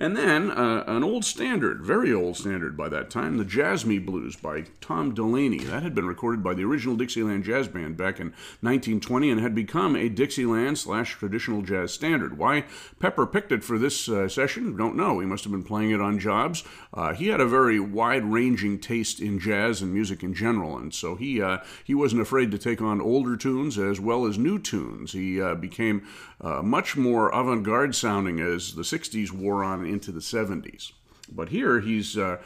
And 0.00 0.16
then 0.16 0.50
uh, 0.50 0.82
an 0.86 1.04
old 1.04 1.26
standard, 1.26 1.82
very 1.82 2.10
old 2.10 2.38
standard 2.38 2.74
by 2.74 2.88
that 2.88 3.10
time, 3.10 3.36
the 3.36 3.84
Me 3.86 3.98
Blues 3.98 4.34
by 4.34 4.64
Tom 4.80 5.12
Delaney. 5.12 5.58
That 5.58 5.82
had 5.82 5.94
been 5.94 6.06
recorded 6.06 6.42
by 6.42 6.54
the 6.54 6.64
original 6.64 6.96
Dixieland 6.96 7.44
Jazz 7.44 7.68
Band 7.68 7.98
back 7.98 8.18
in 8.18 8.28
1920 8.62 9.30
and 9.30 9.40
had 9.42 9.54
become 9.54 9.94
a 9.94 10.08
Dixieland 10.08 10.78
slash 10.78 11.16
traditional 11.16 11.60
jazz 11.60 11.92
standard. 11.92 12.38
Why 12.38 12.64
Pepper 12.98 13.26
picked 13.26 13.52
it 13.52 13.62
for 13.62 13.76
this 13.76 14.08
uh, 14.08 14.26
session, 14.26 14.74
don't 14.74 14.96
know. 14.96 15.20
He 15.20 15.26
must 15.26 15.44
have 15.44 15.52
been 15.52 15.62
playing 15.62 15.90
it 15.90 16.00
on 16.00 16.18
jobs. 16.18 16.64
Uh, 16.94 17.12
he 17.12 17.28
had 17.28 17.42
a 17.42 17.46
very 17.46 17.78
wide-ranging 17.78 18.78
taste 18.78 19.20
in 19.20 19.38
jazz 19.38 19.82
and 19.82 19.92
music 19.92 20.22
in 20.22 20.32
general, 20.32 20.78
and 20.78 20.94
so 20.94 21.14
he 21.14 21.42
uh, 21.42 21.58
he 21.84 21.94
wasn't 21.94 22.22
afraid 22.22 22.50
to 22.52 22.58
take 22.58 22.80
on 22.80 23.02
older 23.02 23.36
tunes 23.36 23.76
as 23.76 24.00
well 24.00 24.24
as 24.24 24.38
new 24.38 24.58
tunes. 24.58 25.12
He 25.12 25.42
uh, 25.42 25.56
became 25.56 26.06
uh, 26.40 26.62
much 26.62 26.96
more 26.96 27.28
avant-garde 27.28 27.94
sounding 27.94 28.40
as 28.40 28.74
the 28.74 28.82
60s 28.82 29.30
wore 29.30 29.62
on 29.62 29.89
into 29.90 30.12
the 30.12 30.20
70s. 30.20 30.92
But 31.30 31.50
here 31.50 31.80
he's 31.80 32.16
uh, 32.16 32.38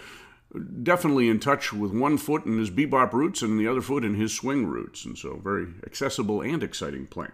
definitely 0.83 1.29
in 1.29 1.41
touch 1.41 1.73
with 1.73 1.93
one 1.93 2.19
foot 2.19 2.45
in 2.47 2.59
his 2.59 2.71
bebop 2.71 3.13
roots 3.13 3.43
and 3.43 3.59
the 3.59 3.69
other 3.69 3.81
foot 3.81 4.05
in 4.05 4.15
his 4.15 4.33
swing 4.33 4.67
roots, 4.67 5.05
and 5.05 5.17
so 5.17 5.41
very 5.43 5.67
accessible 5.87 6.41
and 6.41 6.63
exciting 6.63 7.07
playing. 7.07 7.33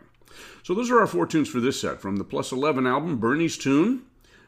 So 0.62 0.74
those 0.74 0.90
are 0.90 1.00
our 1.00 1.06
four 1.06 1.26
tunes 1.26 1.48
for 1.48 1.60
this 1.60 1.80
set 1.80 2.00
from 2.00 2.16
the 2.16 2.24
Plus 2.24 2.52
11 2.52 2.86
album, 2.86 3.18
Bernie's 3.18 3.58
Tune, 3.58 4.02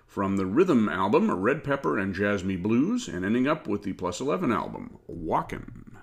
from 0.07 0.37
the 0.37 0.47
Rhythm 0.47 0.89
album, 0.89 1.31
Red 1.31 1.65
Pepper 1.65 1.99
and 1.99 2.17
Me 2.45 2.57
Blues, 2.57 3.09
and 3.09 3.25
ending 3.25 3.49
up 3.49 3.67
with 3.67 3.83
the 3.83 3.95
Plus 3.95 4.21
11 4.21 4.53
album, 4.53 4.99
Walkin'. 5.09 5.97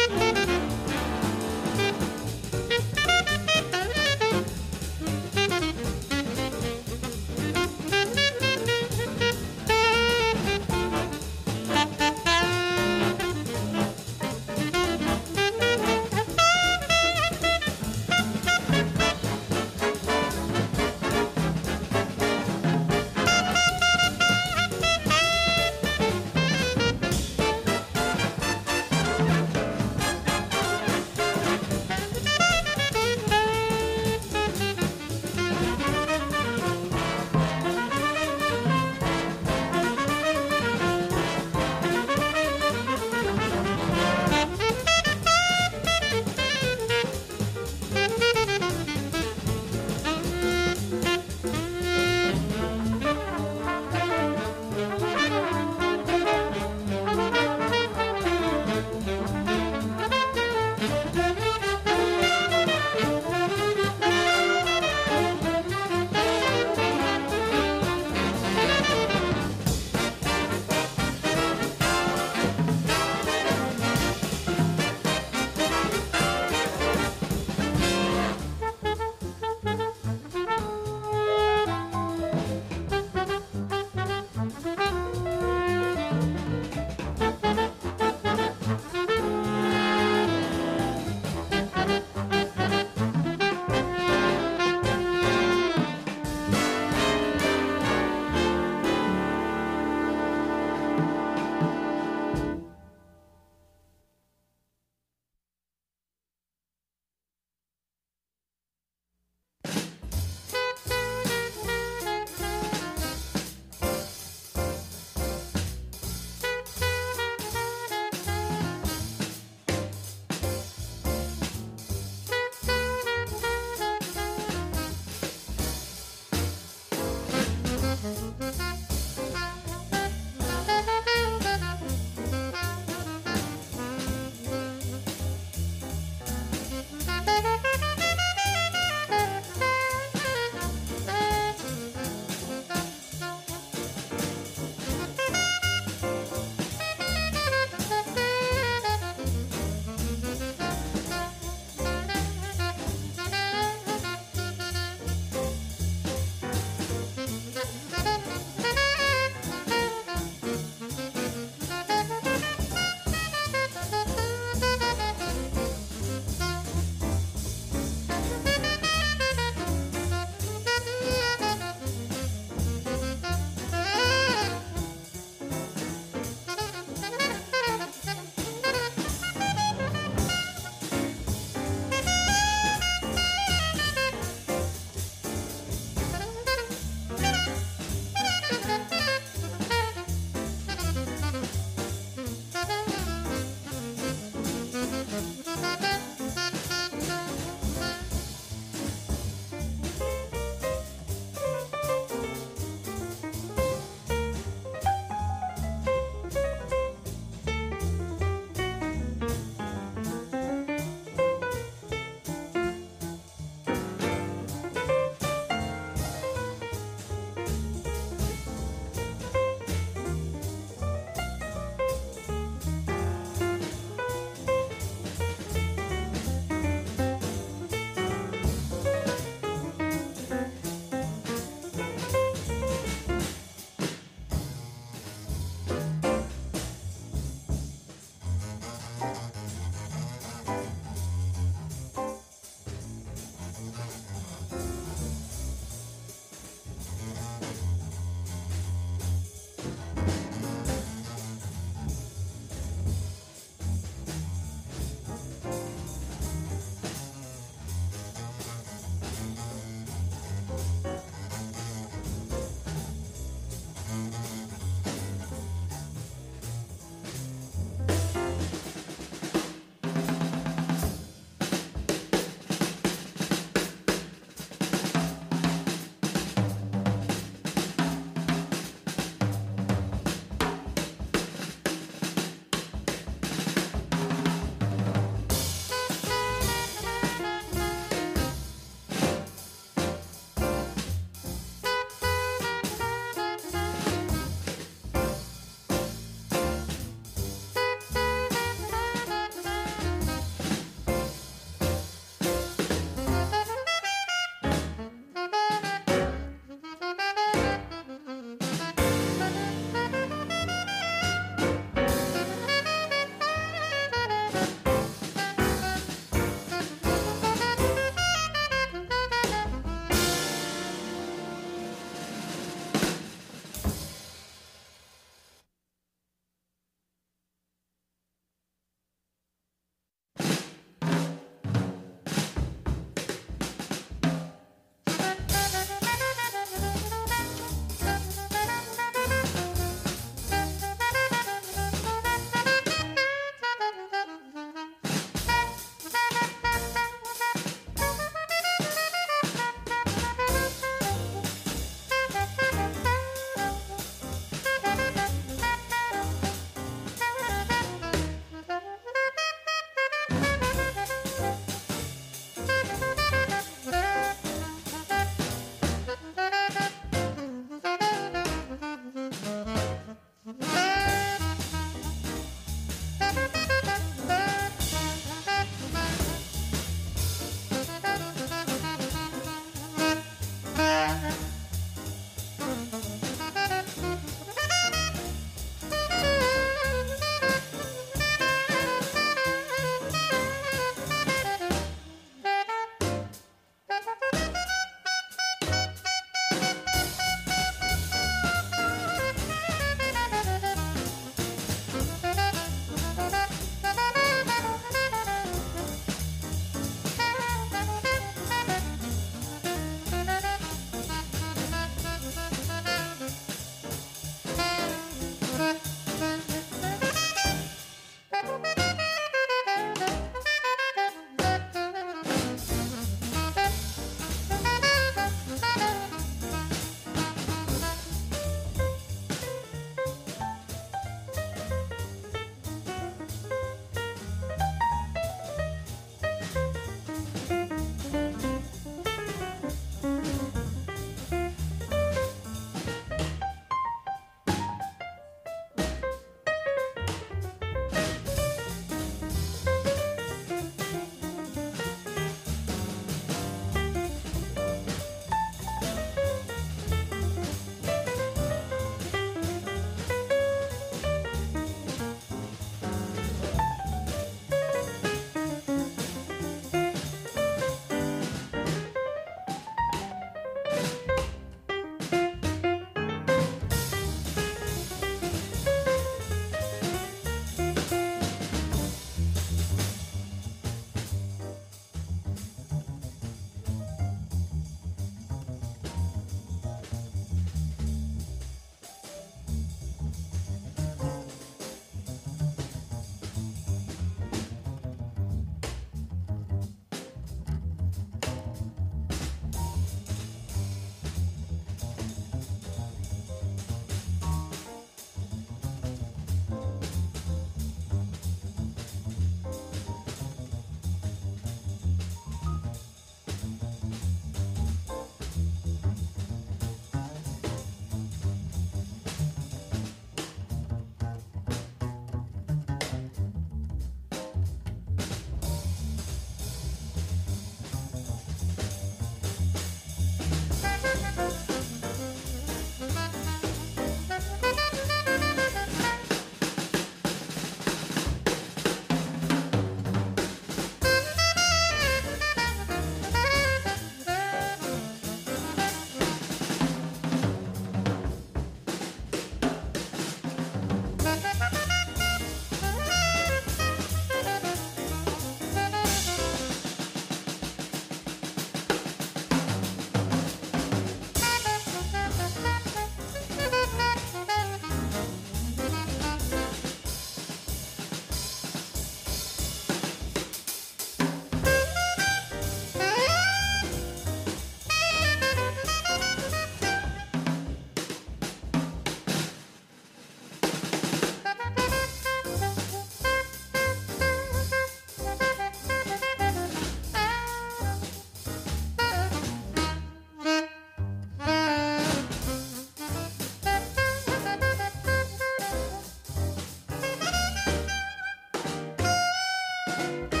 you 599.59 600.00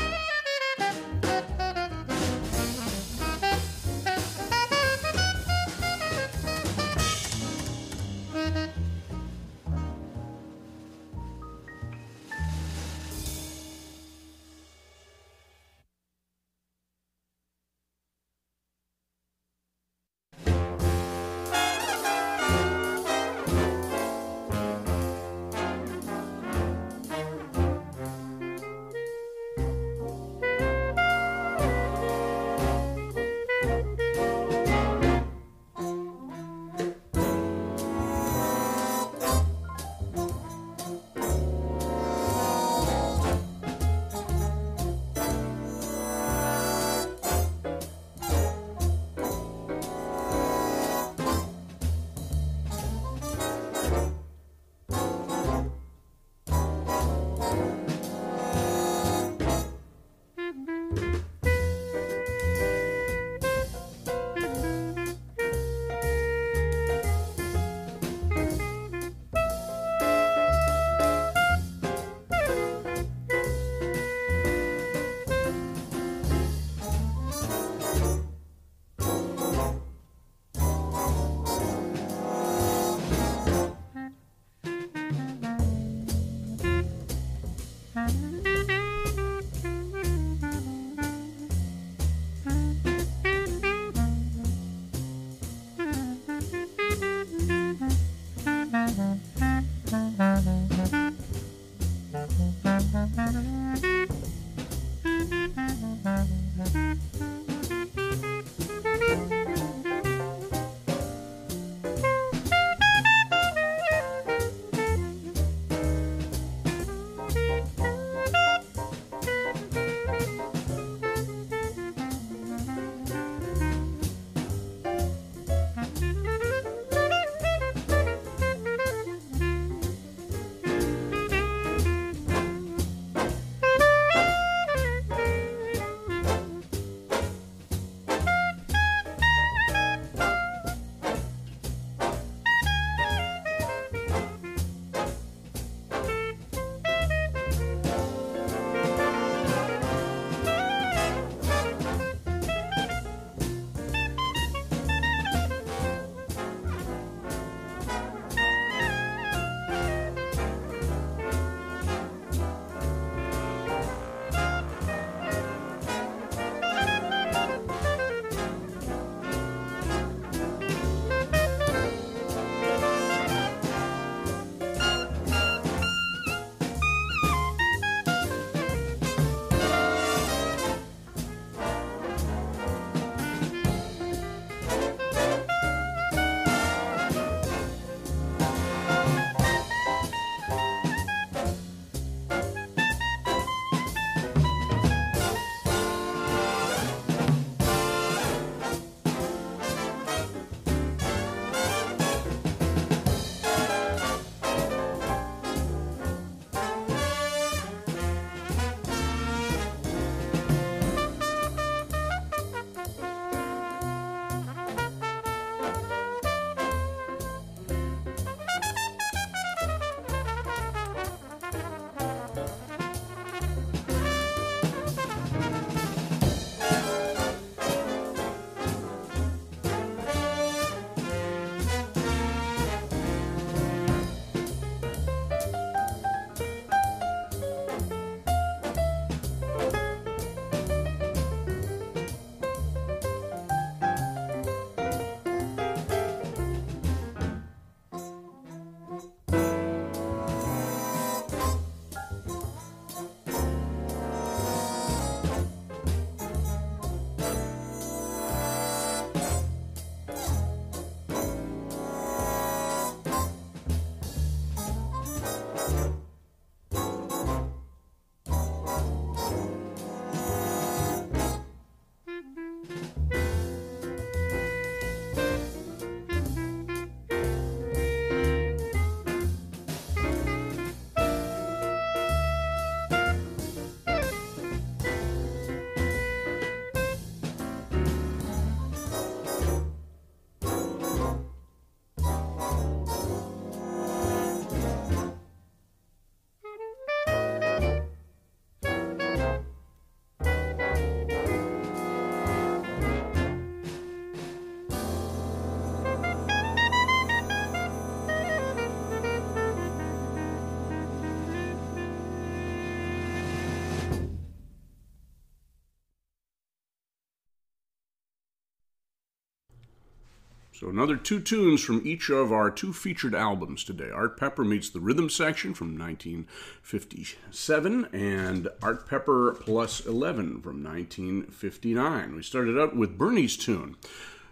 So, 320.61 320.69
another 320.69 320.95
two 320.95 321.19
tunes 321.19 321.63
from 321.63 321.81
each 321.83 322.11
of 322.11 322.31
our 322.31 322.51
two 322.51 322.71
featured 322.71 323.15
albums 323.15 323.63
today 323.63 323.89
Art 323.89 324.15
Pepper 324.15 324.43
meets 324.43 324.69
the 324.69 324.79
Rhythm 324.79 325.09
Section 325.09 325.55
from 325.55 325.75
1957 325.75 327.87
and 327.91 328.47
Art 328.61 328.87
Pepper 328.87 329.35
Plus 329.41 329.83
11 329.83 330.43
from 330.43 330.63
1959. 330.63 332.15
We 332.15 332.21
started 332.21 332.59
out 332.59 332.75
with 332.75 332.95
Bernie's 332.95 333.37
tune. 333.37 333.75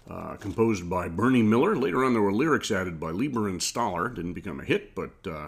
Uh, 0.07 0.35
composed 0.35 0.87
by 0.87 1.07
Bernie 1.07 1.41
Miller. 1.41 1.75
Later 1.75 2.03
on, 2.03 2.13
there 2.13 2.21
were 2.21 2.31
lyrics 2.31 2.69
added 2.69 2.99
by 2.99 3.09
Leiber 3.09 3.47
and 3.47 3.61
Stoller. 3.61 4.09
Didn't 4.09 4.33
become 4.33 4.59
a 4.59 4.63
hit, 4.63 4.93
but 4.93 5.13
uh, 5.27 5.47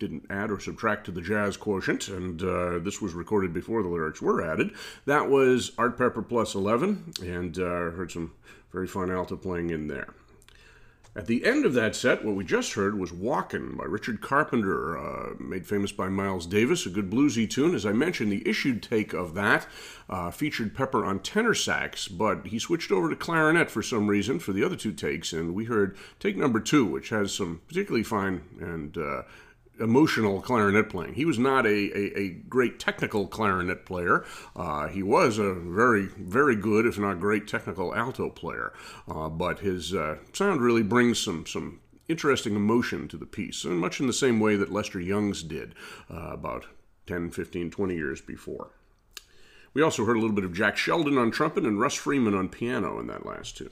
didn't 0.00 0.26
add 0.28 0.50
or 0.50 0.58
subtract 0.58 1.04
to 1.04 1.12
the 1.12 1.20
jazz 1.20 1.56
quotient, 1.56 2.08
and 2.08 2.42
uh, 2.42 2.80
this 2.80 3.00
was 3.00 3.12
recorded 3.12 3.52
before 3.52 3.82
the 3.82 3.88
lyrics 3.88 4.20
were 4.20 4.42
added. 4.42 4.72
That 5.06 5.30
was 5.30 5.70
Art 5.78 5.96
Pepper 5.96 6.22
plus 6.22 6.56
11, 6.56 7.12
and 7.22 7.56
uh, 7.58 7.92
heard 7.92 8.10
some 8.10 8.32
very 8.72 8.88
fine 8.88 9.10
alto 9.10 9.36
playing 9.36 9.70
in 9.70 9.86
there. 9.86 10.08
At 11.16 11.26
the 11.26 11.44
end 11.44 11.66
of 11.66 11.74
that 11.74 11.96
set, 11.96 12.24
what 12.24 12.36
we 12.36 12.44
just 12.44 12.74
heard 12.74 12.96
was 12.96 13.12
Walkin' 13.12 13.76
by 13.76 13.84
Richard 13.84 14.20
Carpenter, 14.20 14.96
uh, 14.96 15.34
made 15.40 15.66
famous 15.66 15.90
by 15.90 16.08
Miles 16.08 16.46
Davis, 16.46 16.86
a 16.86 16.90
good 16.90 17.10
bluesy 17.10 17.50
tune. 17.50 17.74
As 17.74 17.84
I 17.84 17.92
mentioned, 17.92 18.30
the 18.30 18.48
issued 18.48 18.80
take 18.80 19.12
of 19.12 19.34
that 19.34 19.66
uh, 20.08 20.30
featured 20.30 20.72
Pepper 20.72 21.04
on 21.04 21.18
tenor 21.18 21.52
sax, 21.54 22.06
but 22.06 22.46
he 22.46 22.60
switched 22.60 22.92
over 22.92 23.10
to 23.10 23.16
clarinet 23.16 23.72
for 23.72 23.82
some 23.82 24.06
reason 24.06 24.38
for 24.38 24.52
the 24.52 24.62
other 24.62 24.76
two 24.76 24.92
takes, 24.92 25.32
and 25.32 25.52
we 25.52 25.64
heard 25.64 25.96
take 26.20 26.36
number 26.36 26.60
two, 26.60 26.86
which 26.86 27.08
has 27.08 27.34
some 27.34 27.60
particularly 27.66 28.04
fine 28.04 28.42
and 28.60 28.96
uh, 28.96 29.22
emotional 29.80 30.40
clarinet 30.40 30.88
playing. 30.88 31.14
He 31.14 31.24
was 31.24 31.38
not 31.38 31.66
a, 31.66 31.68
a, 31.68 32.18
a 32.18 32.28
great 32.28 32.78
technical 32.78 33.26
clarinet 33.26 33.86
player. 33.86 34.24
Uh, 34.54 34.88
he 34.88 35.02
was 35.02 35.38
a 35.38 35.54
very, 35.54 36.06
very 36.06 36.56
good, 36.56 36.86
if 36.86 36.98
not 36.98 37.20
great, 37.20 37.48
technical 37.48 37.94
alto 37.94 38.30
player. 38.30 38.72
Uh, 39.08 39.28
but 39.28 39.60
his 39.60 39.94
uh, 39.94 40.18
sound 40.32 40.60
really 40.60 40.82
brings 40.82 41.18
some, 41.18 41.46
some 41.46 41.80
interesting 42.08 42.56
emotion 42.56 43.08
to 43.08 43.16
the 43.16 43.26
piece, 43.26 43.64
and 43.64 43.78
much 43.78 44.00
in 44.00 44.06
the 44.06 44.12
same 44.12 44.40
way 44.40 44.56
that 44.56 44.72
Lester 44.72 45.00
Young's 45.00 45.42
did 45.42 45.74
uh, 46.10 46.30
about 46.32 46.66
10, 47.06 47.30
15, 47.30 47.70
20 47.70 47.94
years 47.94 48.20
before. 48.20 48.70
We 49.72 49.82
also 49.82 50.04
heard 50.04 50.16
a 50.16 50.20
little 50.20 50.34
bit 50.34 50.44
of 50.44 50.52
Jack 50.52 50.76
Sheldon 50.76 51.16
on 51.16 51.30
trumpet 51.30 51.64
and 51.64 51.78
Russ 51.78 51.94
Freeman 51.94 52.34
on 52.34 52.48
piano 52.48 52.98
in 52.98 53.06
that 53.06 53.24
last 53.24 53.56
tune. 53.56 53.70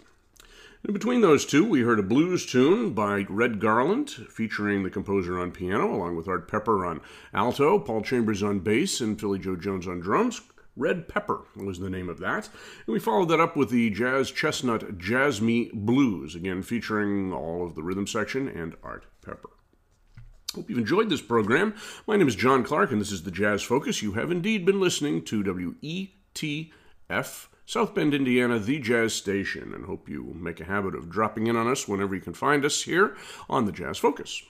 Between 0.84 1.22
those 1.22 1.44
two, 1.44 1.64
we 1.64 1.80
heard 1.80 1.98
a 1.98 2.04
blues 2.04 2.46
tune 2.46 2.94
by 2.94 3.26
Red 3.28 3.58
Garland, 3.58 4.10
featuring 4.10 4.84
the 4.84 4.90
composer 4.90 5.38
on 5.38 5.50
piano, 5.50 5.92
along 5.92 6.14
with 6.14 6.28
Art 6.28 6.46
Pepper 6.46 6.86
on 6.86 7.00
alto, 7.34 7.80
Paul 7.80 8.00
Chambers 8.00 8.44
on 8.44 8.60
bass, 8.60 9.00
and 9.00 9.18
Philly 9.18 9.40
Joe 9.40 9.56
Jones 9.56 9.88
on 9.88 9.98
drums. 9.98 10.40
Red 10.76 11.08
Pepper 11.08 11.42
was 11.56 11.80
the 11.80 11.90
name 11.90 12.08
of 12.08 12.20
that. 12.20 12.48
And 12.86 12.92
we 12.92 13.00
followed 13.00 13.28
that 13.30 13.40
up 13.40 13.56
with 13.56 13.70
the 13.70 13.90
Jazz 13.90 14.30
Chestnut 14.30 14.98
Jazz 14.98 15.42
Me 15.42 15.68
Blues, 15.74 16.36
again 16.36 16.62
featuring 16.62 17.32
all 17.32 17.66
of 17.66 17.74
the 17.74 17.82
rhythm 17.82 18.06
section 18.06 18.46
and 18.46 18.76
Art 18.84 19.04
Pepper. 19.20 19.50
Hope 20.54 20.70
you've 20.70 20.78
enjoyed 20.78 21.10
this 21.10 21.20
program. 21.20 21.74
My 22.06 22.16
name 22.16 22.28
is 22.28 22.36
John 22.36 22.62
Clark, 22.62 22.92
and 22.92 23.00
this 23.00 23.12
is 23.12 23.24
the 23.24 23.32
Jazz 23.32 23.64
Focus. 23.64 24.00
You 24.00 24.12
have 24.12 24.30
indeed 24.30 24.64
been 24.64 24.80
listening 24.80 25.24
to 25.24 25.42
WETF 25.42 27.48
South 27.68 27.94
Bend, 27.94 28.14
Indiana, 28.14 28.58
the 28.58 28.78
jazz 28.78 29.12
station, 29.12 29.74
and 29.74 29.84
hope 29.84 30.08
you 30.08 30.34
make 30.34 30.58
a 30.58 30.64
habit 30.64 30.94
of 30.94 31.10
dropping 31.10 31.48
in 31.48 31.54
on 31.54 31.68
us 31.68 31.86
whenever 31.86 32.14
you 32.14 32.20
can 32.22 32.32
find 32.32 32.64
us 32.64 32.84
here 32.84 33.14
on 33.50 33.66
the 33.66 33.72
Jazz 33.72 33.98
Focus. 33.98 34.42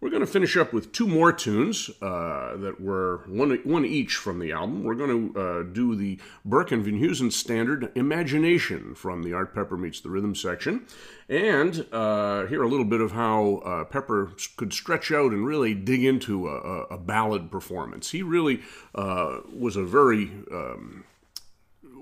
We're 0.00 0.10
going 0.10 0.26
to 0.26 0.26
finish 0.26 0.56
up 0.56 0.72
with 0.72 0.90
two 0.90 1.06
more 1.06 1.32
tunes 1.32 1.88
uh, 2.02 2.56
that 2.56 2.80
were 2.80 3.22
one, 3.28 3.60
one 3.62 3.84
each 3.84 4.16
from 4.16 4.40
the 4.40 4.50
album. 4.50 4.82
We're 4.82 4.96
going 4.96 5.32
to 5.32 5.40
uh, 5.40 5.62
do 5.72 5.94
the 5.94 6.18
Burke 6.44 6.72
and 6.72 6.84
Van 6.84 7.00
Heusen 7.00 7.30
standard 7.32 7.92
Imagination 7.94 8.96
from 8.96 9.22
the 9.22 9.34
Art 9.34 9.54
Pepper 9.54 9.76
Meets 9.76 10.00
the 10.00 10.10
Rhythm 10.10 10.34
section, 10.34 10.84
and 11.28 11.86
uh, 11.92 12.46
hear 12.46 12.64
a 12.64 12.68
little 12.68 12.84
bit 12.84 13.00
of 13.00 13.12
how 13.12 13.58
uh, 13.64 13.84
Pepper 13.84 14.32
could 14.56 14.72
stretch 14.72 15.12
out 15.12 15.30
and 15.30 15.46
really 15.46 15.74
dig 15.74 16.04
into 16.04 16.48
a, 16.48 16.86
a 16.86 16.98
ballad 16.98 17.52
performance. 17.52 18.10
He 18.10 18.24
really 18.24 18.62
uh, 18.96 19.42
was 19.48 19.76
a 19.76 19.84
very 19.84 20.32
um, 20.50 21.04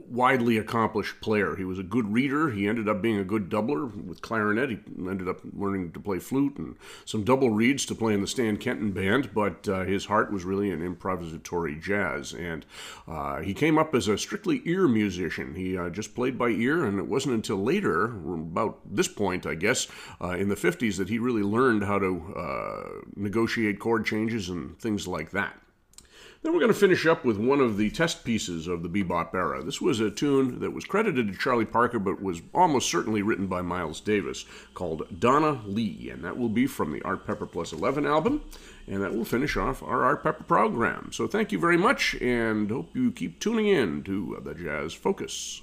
widely 0.08 0.58
accomplished 0.58 1.20
player. 1.20 1.56
He 1.56 1.64
was 1.64 1.78
a 1.78 1.82
good 1.82 2.12
reader. 2.12 2.50
He 2.50 2.68
ended 2.68 2.88
up 2.88 3.02
being 3.02 3.18
a 3.18 3.24
good 3.24 3.48
doubler 3.48 3.92
with 4.04 4.22
clarinet. 4.22 4.70
He 4.70 4.78
ended 4.98 5.28
up 5.28 5.40
learning 5.52 5.92
to 5.92 6.00
play 6.00 6.18
flute 6.18 6.56
and 6.58 6.76
some 7.04 7.24
double 7.24 7.50
reeds 7.50 7.84
to 7.86 7.94
play 7.94 8.14
in 8.14 8.20
the 8.20 8.26
Stan 8.26 8.56
Kenton 8.56 8.92
band, 8.92 9.34
but 9.34 9.68
uh, 9.68 9.84
his 9.84 10.06
heart 10.06 10.32
was 10.32 10.44
really 10.44 10.70
in 10.70 10.80
improvisatory 10.80 11.80
jazz. 11.80 12.32
And 12.32 12.64
uh, 13.06 13.40
he 13.40 13.54
came 13.54 13.78
up 13.78 13.94
as 13.94 14.08
a 14.08 14.18
strictly 14.18 14.62
ear 14.64 14.88
musician. 14.88 15.54
He 15.54 15.76
uh, 15.76 15.90
just 15.90 16.14
played 16.14 16.38
by 16.38 16.48
ear, 16.48 16.84
and 16.84 16.98
it 16.98 17.06
wasn't 17.06 17.34
until 17.34 17.62
later, 17.62 18.04
about 18.06 18.78
this 18.84 19.08
point, 19.08 19.46
I 19.46 19.54
guess, 19.54 19.88
uh, 20.20 20.30
in 20.30 20.48
the 20.48 20.54
50s, 20.54 20.96
that 20.98 21.08
he 21.08 21.18
really 21.18 21.42
learned 21.42 21.84
how 21.84 21.98
to 21.98 22.34
uh, 22.36 22.88
negotiate 23.16 23.78
chord 23.78 24.06
changes 24.06 24.48
and 24.48 24.78
things 24.78 25.06
like 25.06 25.30
that. 25.30 25.60
Then 26.42 26.52
we're 26.52 26.60
going 26.60 26.72
to 26.72 26.78
finish 26.78 27.06
up 27.06 27.24
with 27.24 27.38
one 27.38 27.60
of 27.60 27.76
the 27.76 27.90
test 27.90 28.24
pieces 28.24 28.66
of 28.66 28.82
the 28.82 28.88
bebop 28.88 29.34
era. 29.34 29.64
This 29.64 29.80
was 29.80 30.00
a 30.00 30.10
tune 30.10 30.60
that 30.60 30.72
was 30.72 30.84
credited 30.84 31.26
to 31.28 31.38
Charlie 31.38 31.64
Parker, 31.64 31.98
but 31.98 32.22
was 32.22 32.42
almost 32.54 32.90
certainly 32.90 33.22
written 33.22 33.46
by 33.46 33.62
Miles 33.62 34.00
Davis, 34.00 34.44
called 34.74 35.06
Donna 35.18 35.60
Lee, 35.64 36.10
and 36.10 36.22
that 36.24 36.36
will 36.36 36.48
be 36.48 36.66
from 36.66 36.92
the 36.92 37.02
Art 37.02 37.26
Pepper 37.26 37.46
Plus 37.46 37.72
11 37.72 38.06
album, 38.06 38.42
and 38.86 39.02
that 39.02 39.14
will 39.14 39.24
finish 39.24 39.56
off 39.56 39.82
our 39.82 40.04
Art 40.04 40.22
Pepper 40.22 40.44
program. 40.44 41.10
So 41.12 41.26
thank 41.26 41.52
you 41.52 41.58
very 41.58 41.76
much, 41.76 42.14
and 42.20 42.70
hope 42.70 42.94
you 42.94 43.10
keep 43.10 43.40
tuning 43.40 43.66
in 43.66 44.02
to 44.04 44.40
the 44.44 44.54
Jazz 44.54 44.92
Focus. 44.92 45.62